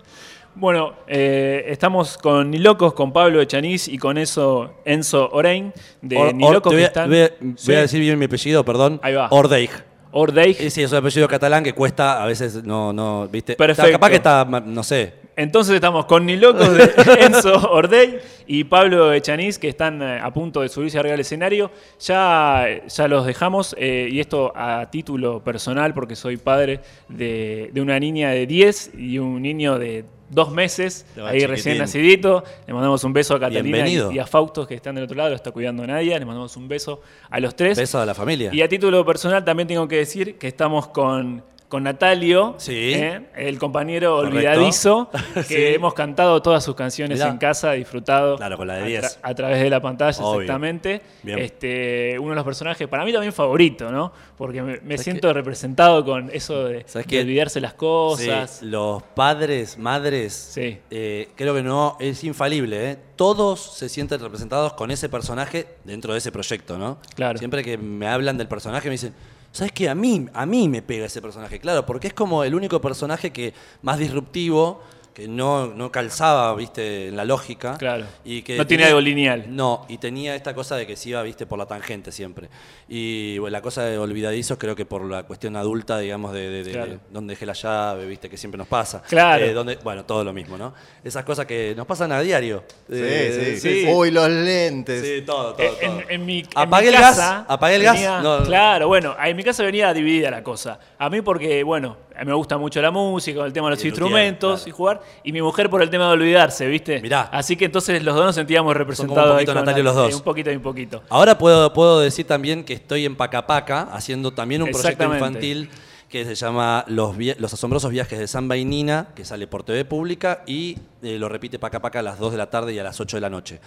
Bueno, 0.55 0.95
eh, 1.07 1.65
estamos 1.69 2.17
con 2.17 2.51
Nilocos, 2.51 2.95
con 2.95 3.13
Pablo 3.13 3.41
Echanís 3.43 3.89
y 3.89 3.99
con 3.99 4.17
eso 4.19 4.73
Enzo 4.85 5.29
Orein 5.33 5.73
de 6.01 6.17
Or- 6.17 6.35
Nilocos 6.35 6.71
te 6.71 6.77
voy 6.77 6.83
a, 6.85 6.87
están. 6.87 7.11
voy 7.11 7.19
a- 7.21 7.29
Sí. 7.57 7.67
voy 7.67 7.75
a 7.75 7.81
decir 7.83 8.01
bien 8.01 8.19
mi 8.19 8.25
apellido, 8.25 8.65
perdón. 8.65 8.99
Ahí 9.03 9.15
va. 9.15 9.29
Ordeig. 9.31 9.71
Ordeig. 10.13 10.71
Sí, 10.71 10.83
es 10.83 10.91
un 10.93 10.99
apellido 10.99 11.29
catalán 11.29 11.63
que 11.63 11.75
cuesta, 11.75 12.23
a 12.23 12.27
veces 12.27 12.65
no, 12.65 12.93
no, 12.95 13.29
¿viste? 13.29 13.55
Perfecto. 13.57 13.83
Está- 13.83 13.93
capaz 13.93 14.09
que 14.09 14.17
está, 14.17 14.45
no 14.65 14.83
sé. 14.83 15.26
Entonces 15.37 15.75
estamos 15.75 16.07
con 16.07 16.25
Nilocos 16.25 16.73
de 16.73 16.91
Enzo 17.21 17.71
Ordey 17.71 18.19
y 18.47 18.65
Pablo 18.65 19.13
Echanís, 19.13 19.59
que 19.59 19.69
están 19.69 20.01
eh, 20.01 20.19
a 20.19 20.33
punto 20.33 20.63
de 20.63 20.71
subirse 20.71 20.99
arriba 20.99 21.13
del 21.13 21.21
escenario. 21.21 21.71
Ya, 22.01 22.67
ya 22.89 23.07
los 23.07 23.27
dejamos, 23.27 23.77
eh, 23.79 24.09
y 24.11 24.21
esto 24.21 24.51
a 24.57 24.91
título 24.91 25.45
personal, 25.45 25.93
porque 25.93 26.17
soy 26.17 26.39
padre 26.39 26.81
de, 27.09 27.71
de 27.73 27.81
una 27.83 28.01
niña 28.01 28.31
de 28.31 28.47
10 28.47 28.93
y 28.97 29.19
un 29.19 29.43
niño 29.43 29.79
de 29.79 30.07
dos 30.31 30.51
meses, 30.51 31.07
Ah, 31.19 31.29
ahí 31.29 31.47
recién 31.47 31.79
nacidito. 31.79 32.43
Le 32.67 32.73
mandamos 32.73 33.05
un 33.05 33.13
beso 33.13 33.35
a 33.35 33.41
Catalina 33.41 33.87
y, 33.89 34.19
a 34.19 34.27
Fausto, 34.27 34.67
que 34.67 34.75
están 34.75 34.95
del 34.95 35.05
otro 35.05 35.17
lado, 35.17 35.31
lo 35.31 35.37
está 35.37 35.51
cuidando 35.51 35.87
Nadia. 35.87 36.19
Le 36.19 36.25
mandamos 36.25 36.57
un 36.57 36.67
beso 36.67 37.01
a 37.31 37.41
los 37.41 37.55
tres. 37.55 37.79
Beso 37.79 38.01
a 38.01 38.07
la 38.07 38.15
familia. 38.15 38.51
Y 38.53 38.63
a 38.63 38.69
título 38.69 39.05
personal 39.05 39.45
también 39.45 39.69
tengo 39.69 39.87
que 39.87 39.97
decir 39.97 40.37
que 40.37 40.49
estamos 40.49 40.89
con 40.89 41.43
con 41.69 41.83
Natalio, 41.83 42.55
Sí. 42.59 42.93
¿eh? 42.95 43.23
el 43.37 43.59
compañero 43.59 44.17
Correcto. 44.17 44.37
olvidadizo, 44.37 45.11
que 45.35 45.43
Sí. 45.43 45.55
hemos 45.75 45.95
cantado 45.95 46.41
todas 46.41 46.63
sus 46.63 46.75
canciones 46.77 47.19
Mirá. 47.19 47.31
en 47.31 47.39
casa, 47.39 47.73
disfrutado 47.73 48.37
Claro, 48.37 48.57
con 48.57 48.69
la 48.69 48.75
de 48.77 48.83
a, 48.83 48.87
10. 48.87 49.19
a 49.23 49.35
través 49.35 49.61
de 49.61 49.69
la 49.71 49.81
pantalla, 49.81 50.25
Obvio. 50.25 50.43
exactamente. 50.43 51.03
Bien. 51.25 51.39
Este, 51.41 52.17
uno 52.21 52.31
de 52.31 52.35
los 52.37 52.45
personajes, 52.45 52.87
para 52.87 53.05
mí 53.05 53.13
también 53.13 53.33
favorito, 53.33 53.91
¿no? 53.91 54.13
Porque 54.39 54.63
me, 54.63 54.75
me 54.75 54.81
¿Sabes 54.97 55.01
siento 55.03 55.33
representado 55.33 56.05
con 56.05 56.31
eso 56.33 56.65
de, 56.65 56.85
olvidarse 57.21 57.61
las 57.61 57.75
cosas. 57.75 58.59
Sí, 58.61 58.67
los 58.67 59.03
padres, 59.03 59.77
madres, 59.79 60.33
Sí. 60.35 60.79
eh, 60.91 61.29
creo 61.35 61.55
que 61.55 61.63
no, 61.63 61.97
es 61.99 62.23
infalible. 62.25 62.93
¿eh? 62.93 62.99
Todos 63.17 63.61
se 63.77 63.89
sienten 63.89 64.21
representados 64.21 64.75
con 64.75 64.91
ese 64.91 65.09
personaje 65.09 65.67
dentro 65.85 66.13
de 66.13 66.19
ese 66.19 66.31
proyecto, 66.31 66.79
¿no? 66.79 66.99
Claro. 67.15 67.39
Siempre 67.39 67.65
que 67.65 67.77
me 67.79 68.07
hablan 68.07 68.37
del 68.39 68.47
personaje 68.47 68.89
me 68.89 68.93
dicen, 68.93 69.15
¿sabes 69.57 69.73
qué? 69.73 69.89
A 69.89 69.95
mí, 69.95 70.27
a 70.35 70.45
mí 70.45 70.69
me 70.69 70.83
pega 70.83 71.07
ese 71.07 71.23
personaje, 71.23 71.59
claro, 71.59 71.87
porque 71.87 72.09
es 72.09 72.15
como 72.15 72.45
el 72.45 72.55
único 72.55 72.81
personaje 72.81 73.33
que 73.33 73.55
más 73.81 73.99
disruptivo, 73.99 74.83
que 75.17 75.27
no, 75.29 75.69
no 75.69 75.91
calzaba, 75.91 76.55
viste, 76.55 77.09
en 77.09 77.17
la 77.17 77.25
lógica. 77.25 77.79
Claro. 77.79 78.05
Y 78.23 78.43
que 78.43 78.59
No 78.59 78.67
tiene 78.67 78.85
algo 78.85 79.01
lineal. 79.01 79.47
No, 79.49 79.87
y 79.89 79.97
tenía 79.97 80.35
esta 80.35 80.55
cosa 80.55 80.77
de 80.77 80.87
que 80.87 80.95
se 80.95 81.09
iba, 81.09 81.23
viste, 81.23 81.47
por 81.47 81.59
la 81.59 81.65
tangente 81.65 82.13
siempre. 82.13 82.51
Y 82.87 83.39
bueno, 83.39 83.53
la 83.53 83.63
cosa 83.63 83.83
de 83.85 83.97
olvidadizos 83.97 84.59
creo 84.59 84.77
que 84.77 84.85
por 84.85 85.03
la 85.07 85.23
cuestión 85.23 85.57
adulta, 85.57 85.99
digamos, 85.99 86.35
de, 86.35 86.51
de- 86.51 86.65
de- 86.65 86.71
Claro. 86.71 86.99
dónde 87.11 87.33
dejé 87.33 87.47
la 87.47 87.55
llave, 87.55 88.05
viste, 88.05 88.29
que 88.29 88.37
siempre 88.37 88.59
nos 88.59 88.69
pasa. 88.69 89.01
Claro. 89.09 89.43
Eh, 89.43 89.55
dónde- 89.55 89.77
bueno, 89.83 90.05
todo 90.05 90.23
lo 90.23 90.35
mismo, 90.35 90.59
¿no? 90.59 90.75
Esas 91.03 91.25
cosas 91.25 91.47
que 91.47 91.73
nos 91.75 91.87
pasan 91.87 92.13
a 92.13 92.21
diario. 92.21 92.65
Sí, 92.87 92.95
Eh, 92.99 93.57
sí, 93.59 93.85
sí. 93.85 93.87
Uy, 93.91 94.11
los 94.11 94.29
lentes. 94.29 95.03
Sí, 95.03 95.23
todo, 95.25 95.55
todo, 95.55 95.67
Eh, 95.67 95.73
En, 95.81 95.91
todo. 95.93 96.11
en 96.11 96.27
mi, 96.27 96.41
en 96.41 96.49
Apagué 96.55 96.91
mi 96.91 96.95
el 96.95 97.01
gas, 97.01 97.19
apagué 97.49 97.77
el 97.77 97.83
gas, 97.85 97.95
venía- 97.95 98.21
no, 98.21 98.41
no. 98.41 98.45
Claro, 98.45 98.89
bueno, 98.89 99.17
en 99.25 99.35
mi 99.35 99.43
casa 99.43 99.63
venía 99.63 99.95
dividida 99.95 100.31
la 100.31 100.43
cosa. 100.43 100.79
A 100.99 101.09
mí 101.09 101.23
porque, 101.23 101.63
bueno, 101.63 101.97
a 102.15 102.21
mí 102.21 102.27
me 102.27 102.35
gusta 102.35 102.59
mucho 102.59 102.83
la 102.83 102.91
música, 102.91 103.45
el 103.47 103.53
tema 103.55 103.69
de 103.69 103.77
los 103.77 103.85
instrumentos 103.85 104.61
claro. 104.65 104.69
y 104.69 104.73
jugar. 104.73 105.01
Y 105.25 105.33
mi 105.33 105.43
mujer 105.43 105.69
por 105.71 105.83
el 105.83 105.91
tema 105.91 106.07
de 106.07 106.13
olvidarse, 106.13 106.67
¿viste? 106.67 107.01
Mirá. 107.01 107.23
Así 107.33 107.57
que 107.57 107.65
entonces 107.67 108.03
los 108.03 108.15
dos 108.15 108.25
nos 108.25 108.35
sentíamos 108.35 108.67
como 108.67 108.71
un 108.73 108.79
representados. 108.79 109.33
poquito 109.35 109.51
ahí 109.51 109.55
con 109.57 109.65
Natalio 109.65 109.85
la- 109.85 109.91
los 109.91 109.97
dos. 109.97 110.15
un 110.15 110.23
poquito 110.23 110.53
y 110.53 110.57
un 110.57 110.63
poquito. 110.63 111.03
Ahora 111.09 111.37
puedo, 111.39 111.73
puedo 111.73 112.01
decir 112.01 112.27
también 112.27 112.65
que 112.65 112.75
estoy 112.75 113.05
en 113.05 113.17
Pacapaca 113.17 113.83
haciendo 113.93 114.33
también 114.33 114.63
un 114.63 114.71
proyecto 114.71 115.05
infantil 115.15 115.71
que 116.09 116.25
se 116.25 116.37
llama 116.37 116.85
Los, 116.87 117.17
Los 117.39 117.53
asombrosos 117.53 117.91
viajes 117.91 118.17
de 118.21 118.29
Samba 118.29 118.57
y 118.57 118.65
Nina, 118.65 119.09
que 119.17 119.25
sale 119.25 119.49
por 119.49 119.65
TV 119.65 119.85
Pública 119.85 120.45
y 120.47 120.79
eh, 121.03 121.19
lo 121.19 121.29
repite 121.29 121.59
Pacapaca 121.59 121.99
a 121.99 122.03
las 122.03 122.21
2 122.21 122.31
de 122.31 122.39
la 122.39 122.49
tarde 122.49 122.73
y 122.73 122.79
a 122.79 122.85
las 122.85 123.01
8 123.01 123.17
de 123.17 123.21
la 123.21 123.29
noche. 123.29 123.59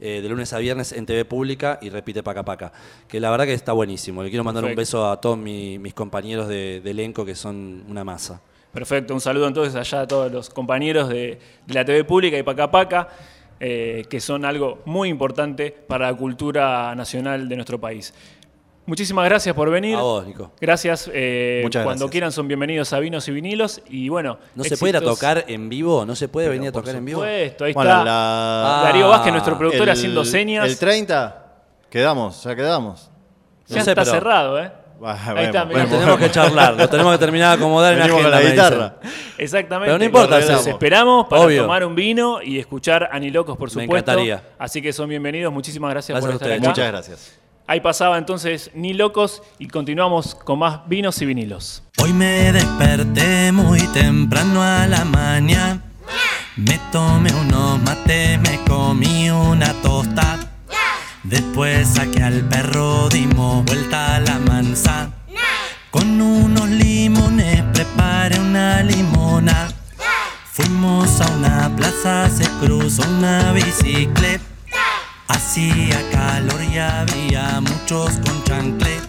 Eh, 0.00 0.20
de 0.22 0.28
lunes 0.28 0.52
a 0.52 0.58
viernes 0.58 0.92
en 0.92 1.06
TV 1.06 1.24
Pública 1.24 1.80
y 1.82 1.90
repite 1.90 2.22
Pacapaca. 2.22 2.70
Que 3.08 3.18
la 3.18 3.30
verdad 3.32 3.46
que 3.46 3.52
está 3.52 3.72
buenísimo. 3.72 4.22
Le 4.22 4.28
quiero 4.30 4.44
mandar 4.44 4.64
un 4.64 4.76
beso 4.76 5.10
a 5.10 5.20
todos 5.20 5.36
mi- 5.36 5.80
mis 5.80 5.92
compañeros 5.92 6.46
de, 6.46 6.80
de 6.80 6.90
elenco 6.92 7.24
que 7.24 7.34
son 7.34 7.82
una 7.88 8.04
masa. 8.04 8.40
Perfecto, 8.72 9.14
un 9.14 9.20
saludo 9.20 9.48
entonces 9.48 9.74
allá 9.74 10.02
a 10.02 10.06
todos 10.06 10.30
los 10.30 10.50
compañeros 10.50 11.08
de, 11.08 11.38
de 11.66 11.74
la 11.74 11.84
TV 11.84 12.04
pública 12.04 12.36
y 12.36 12.42
Paca 12.42 12.70
Paca, 12.70 13.08
eh, 13.60 14.04
que 14.08 14.20
son 14.20 14.44
algo 14.44 14.82
muy 14.84 15.08
importante 15.08 15.70
para 15.70 16.10
la 16.10 16.16
cultura 16.16 16.94
nacional 16.94 17.48
de 17.48 17.56
nuestro 17.56 17.80
país. 17.80 18.12
Muchísimas 18.86 19.24
gracias 19.26 19.54
por 19.54 19.68
venir. 19.70 19.96
A 19.96 20.00
vos, 20.00 20.26
Nico. 20.26 20.52
Gracias. 20.60 21.10
eh, 21.12 21.60
Muchas 21.62 21.84
Cuando 21.84 22.04
gracias. 22.06 22.10
quieran 22.12 22.32
son 22.32 22.48
bienvenidos 22.48 22.90
a 22.94 22.98
Vinos 23.00 23.26
y 23.28 23.32
Vinilos. 23.32 23.82
Y 23.90 24.08
bueno, 24.08 24.38
¿No 24.54 24.64
se 24.64 24.78
puede 24.78 24.90
ir 24.92 24.96
a 24.96 25.00
tocar 25.02 25.44
en 25.46 25.68
vivo? 25.68 26.06
¿No 26.06 26.14
se 26.16 26.28
puede 26.28 26.46
Pero 26.46 26.54
venir 26.58 26.68
a 26.70 26.72
por 26.72 26.82
tocar 26.82 26.96
en 26.96 27.04
vivo? 27.04 27.20
supuesto, 27.20 27.64
ahí 27.66 27.72
Bueno, 27.74 27.90
está. 27.90 28.04
la- 28.04 28.80
Darío 28.84 29.06
Ah, 29.06 29.08
Vázquez, 29.10 29.32
nuestro 29.32 29.58
productor, 29.58 29.82
el- 29.88 29.90
haciendo 29.92 30.24
señas. 30.24 30.66
El 30.66 30.78
30, 30.78 31.52
quedamos, 31.90 32.42
ya 32.44 32.56
quedamos. 32.56 33.10
ya 33.66 33.76
No 33.78 33.84
sé, 33.84 33.90
está 33.90 34.02
pero- 34.04 34.14
cerrado, 34.14 34.58
¿eh? 34.62 34.72
Ah, 35.04 35.16
ahí 35.36 35.44
está, 35.46 35.64
mirá. 35.64 35.84
Bueno, 35.84 35.96
tenemos 35.98 36.18
que 36.18 36.30
charlar, 36.30 36.74
lo 36.76 36.88
tenemos 36.88 37.12
que 37.12 37.18
terminar 37.18 37.50
de 37.56 37.62
acomodar 37.62 37.92
en 37.92 37.98
Venimos 38.00 38.22
con 38.22 38.32
agenda, 38.34 38.36
la 38.36 38.44
me 38.44 38.50
dicen. 38.50 38.64
guitarra. 38.78 39.00
Exactamente. 39.38 39.86
Pero 39.86 39.98
no 39.98 40.04
importa, 40.04 40.28
Lo 40.30 40.34
arreglamos. 40.36 40.64
sí. 40.64 40.70
esperamos 40.70 41.26
para 41.28 41.42
Obvio. 41.42 41.62
tomar 41.62 41.84
un 41.84 41.94
vino 41.94 42.42
y 42.42 42.58
escuchar 42.58 43.08
a 43.12 43.18
Nilocos, 43.20 43.56
por 43.56 43.68
Me 43.68 43.82
supuesto. 43.84 44.10
encantaría. 44.12 44.42
Así 44.58 44.82
que 44.82 44.92
son 44.92 45.08
bienvenidos. 45.08 45.52
Muchísimas 45.52 45.90
gracias, 45.90 46.16
Gracias 46.20 46.24
por 46.26 46.32
a 46.32 46.34
estar 46.34 46.48
ustedes. 46.48 46.60
acá. 46.62 46.68
Muchas 46.70 46.88
gracias. 47.16 47.38
Ahí 47.70 47.80
pasaba 47.80 48.16
entonces 48.18 48.70
Ni 48.74 48.94
Locos 48.94 49.42
y 49.58 49.68
continuamos 49.68 50.34
con 50.34 50.58
más 50.58 50.88
vinos 50.88 51.20
y 51.22 51.26
vinilos. 51.26 51.82
Hoy 52.02 52.12
me 52.14 52.50
desperté 52.50 53.52
muy 53.52 53.80
temprano 53.92 54.62
a 54.62 54.86
la 54.86 55.04
mañana. 55.04 55.82
Me 56.56 56.80
tomé 56.90 57.30
unos 57.34 57.80
mates, 57.82 58.40
me 58.40 58.58
comí 58.66 59.30
una 59.30 59.72
tosta. 59.74 60.38
Después 61.24 61.88
saqué 61.88 62.22
al 62.22 62.40
perro, 62.48 63.08
dimos 63.10 63.64
vuelta 63.66 64.16
a 64.16 64.20
la 64.20 64.37
una 68.36 68.82
limona. 68.82 69.68
Fuimos 70.52 71.20
a 71.20 71.26
una 71.30 71.74
plaza, 71.76 72.28
se 72.28 72.44
cruzó 72.60 73.02
una 73.08 73.52
bicicleta. 73.52 74.44
Hacía 75.28 75.98
calor 76.10 76.62
y 76.62 76.78
había 76.78 77.60
muchos 77.60 78.18
con 78.24 78.44
chanclet. 78.44 79.08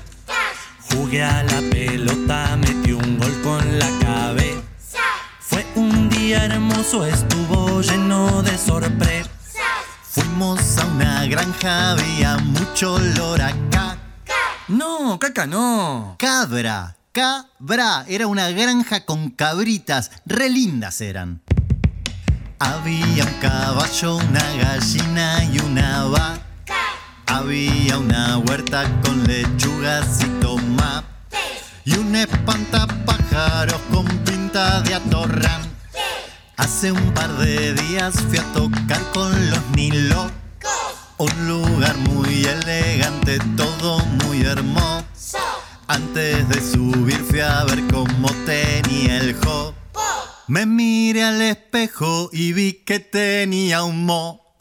Jugué 0.91 1.23
a 1.23 1.43
la 1.43 1.61
pelota, 1.69 2.57
metí 2.57 2.91
un 2.91 3.17
gol 3.17 3.41
con 3.41 3.79
la 3.79 3.89
cabeza. 3.99 4.99
Fue 5.39 5.65
un 5.75 6.09
día 6.09 6.45
hermoso, 6.45 7.05
estuvo 7.05 7.81
lleno 7.81 8.41
de 8.43 8.57
sorpresa. 8.57 9.29
Fuimos 10.03 10.77
a 10.77 10.85
una 10.85 11.25
granja, 11.25 11.91
había 11.91 12.37
mucho 12.37 12.97
caca. 13.37 13.97
No, 14.67 15.17
caca 15.19 15.45
no. 15.45 16.15
Cabra, 16.17 16.95
cabra. 17.11 18.05
Era 18.07 18.27
una 18.27 18.49
granja 18.49 19.05
con 19.05 19.29
cabritas, 19.29 20.11
re 20.25 20.49
lindas 20.49 21.01
eran. 21.01 21.41
Había 22.59 23.23
un 23.23 23.33
caballo, 23.41 24.17
una 24.17 24.43
gallina 24.53 25.43
y 25.45 25.59
una 25.59 26.03
vaca. 26.05 26.41
Había 27.27 27.97
una 27.97 28.37
huerta 28.39 28.83
con 29.03 29.23
lechugas 29.23 30.21
y 30.21 30.27
tomates. 30.41 31.07
Y 31.85 31.93
un 31.93 32.15
espantapájaros 32.15 33.79
con 33.91 34.05
pinta 34.25 34.81
de 34.81 34.95
atorrán. 34.95 35.61
Hace 36.57 36.91
un 36.91 37.13
par 37.13 37.31
de 37.37 37.73
días 37.73 38.15
fui 38.27 38.37
a 38.37 38.53
tocar 38.53 39.01
con 39.13 39.49
los 39.49 39.69
Nilocos. 39.75 40.33
Un 41.17 41.47
lugar 41.47 41.97
muy 41.97 42.43
elegante, 42.43 43.39
todo 43.55 43.99
muy 44.25 44.41
hermoso. 44.41 45.58
Antes 45.89 46.47
de 46.49 46.61
subir 46.61 47.17
fui 47.17 47.39
a 47.39 47.63
ver 47.63 47.81
cómo 47.87 48.29
tenía 48.45 49.17
el 49.17 49.35
jo. 49.43 49.73
Me 50.45 50.67
miré 50.67 51.23
al 51.23 51.41
espejo 51.41 52.29
y 52.31 52.53
vi 52.53 52.73
que 52.85 52.99
tenía 52.99 53.83
un 53.83 54.05
moco. 54.05 54.55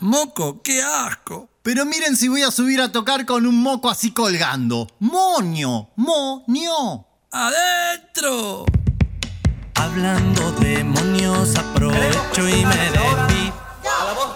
Moco, 0.00 0.60
qué 0.62 0.82
asco. 0.82 1.48
Pero 1.62 1.86
miren 1.86 2.18
si 2.18 2.28
voy 2.28 2.42
a 2.42 2.50
subir 2.50 2.82
a 2.82 2.92
tocar 2.92 3.24
con 3.24 3.46
un 3.46 3.62
moco 3.62 3.88
así 3.88 4.10
colgando. 4.10 4.86
Moño, 4.98 5.88
moño. 5.96 7.06
Adentro. 7.32 8.66
Hablando 9.74 10.52
de 10.52 10.84
moños, 10.84 11.56
aprovecho 11.56 12.46
y 12.46 12.66
me 12.66 12.90
despí. 12.90 13.52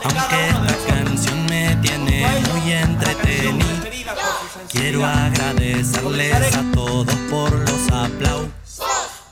Aunque 0.03 0.62
Quiero 4.73 5.05
agradecerles 5.05 6.57
a 6.57 6.65
todos 6.73 7.15
por 7.31 7.53
los 7.53 7.91
aplausos. 7.93 8.51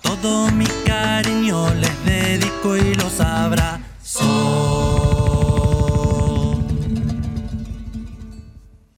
Todo 0.02 0.50
mi 0.50 0.66
cariño 0.84 1.72
le 1.76 1.89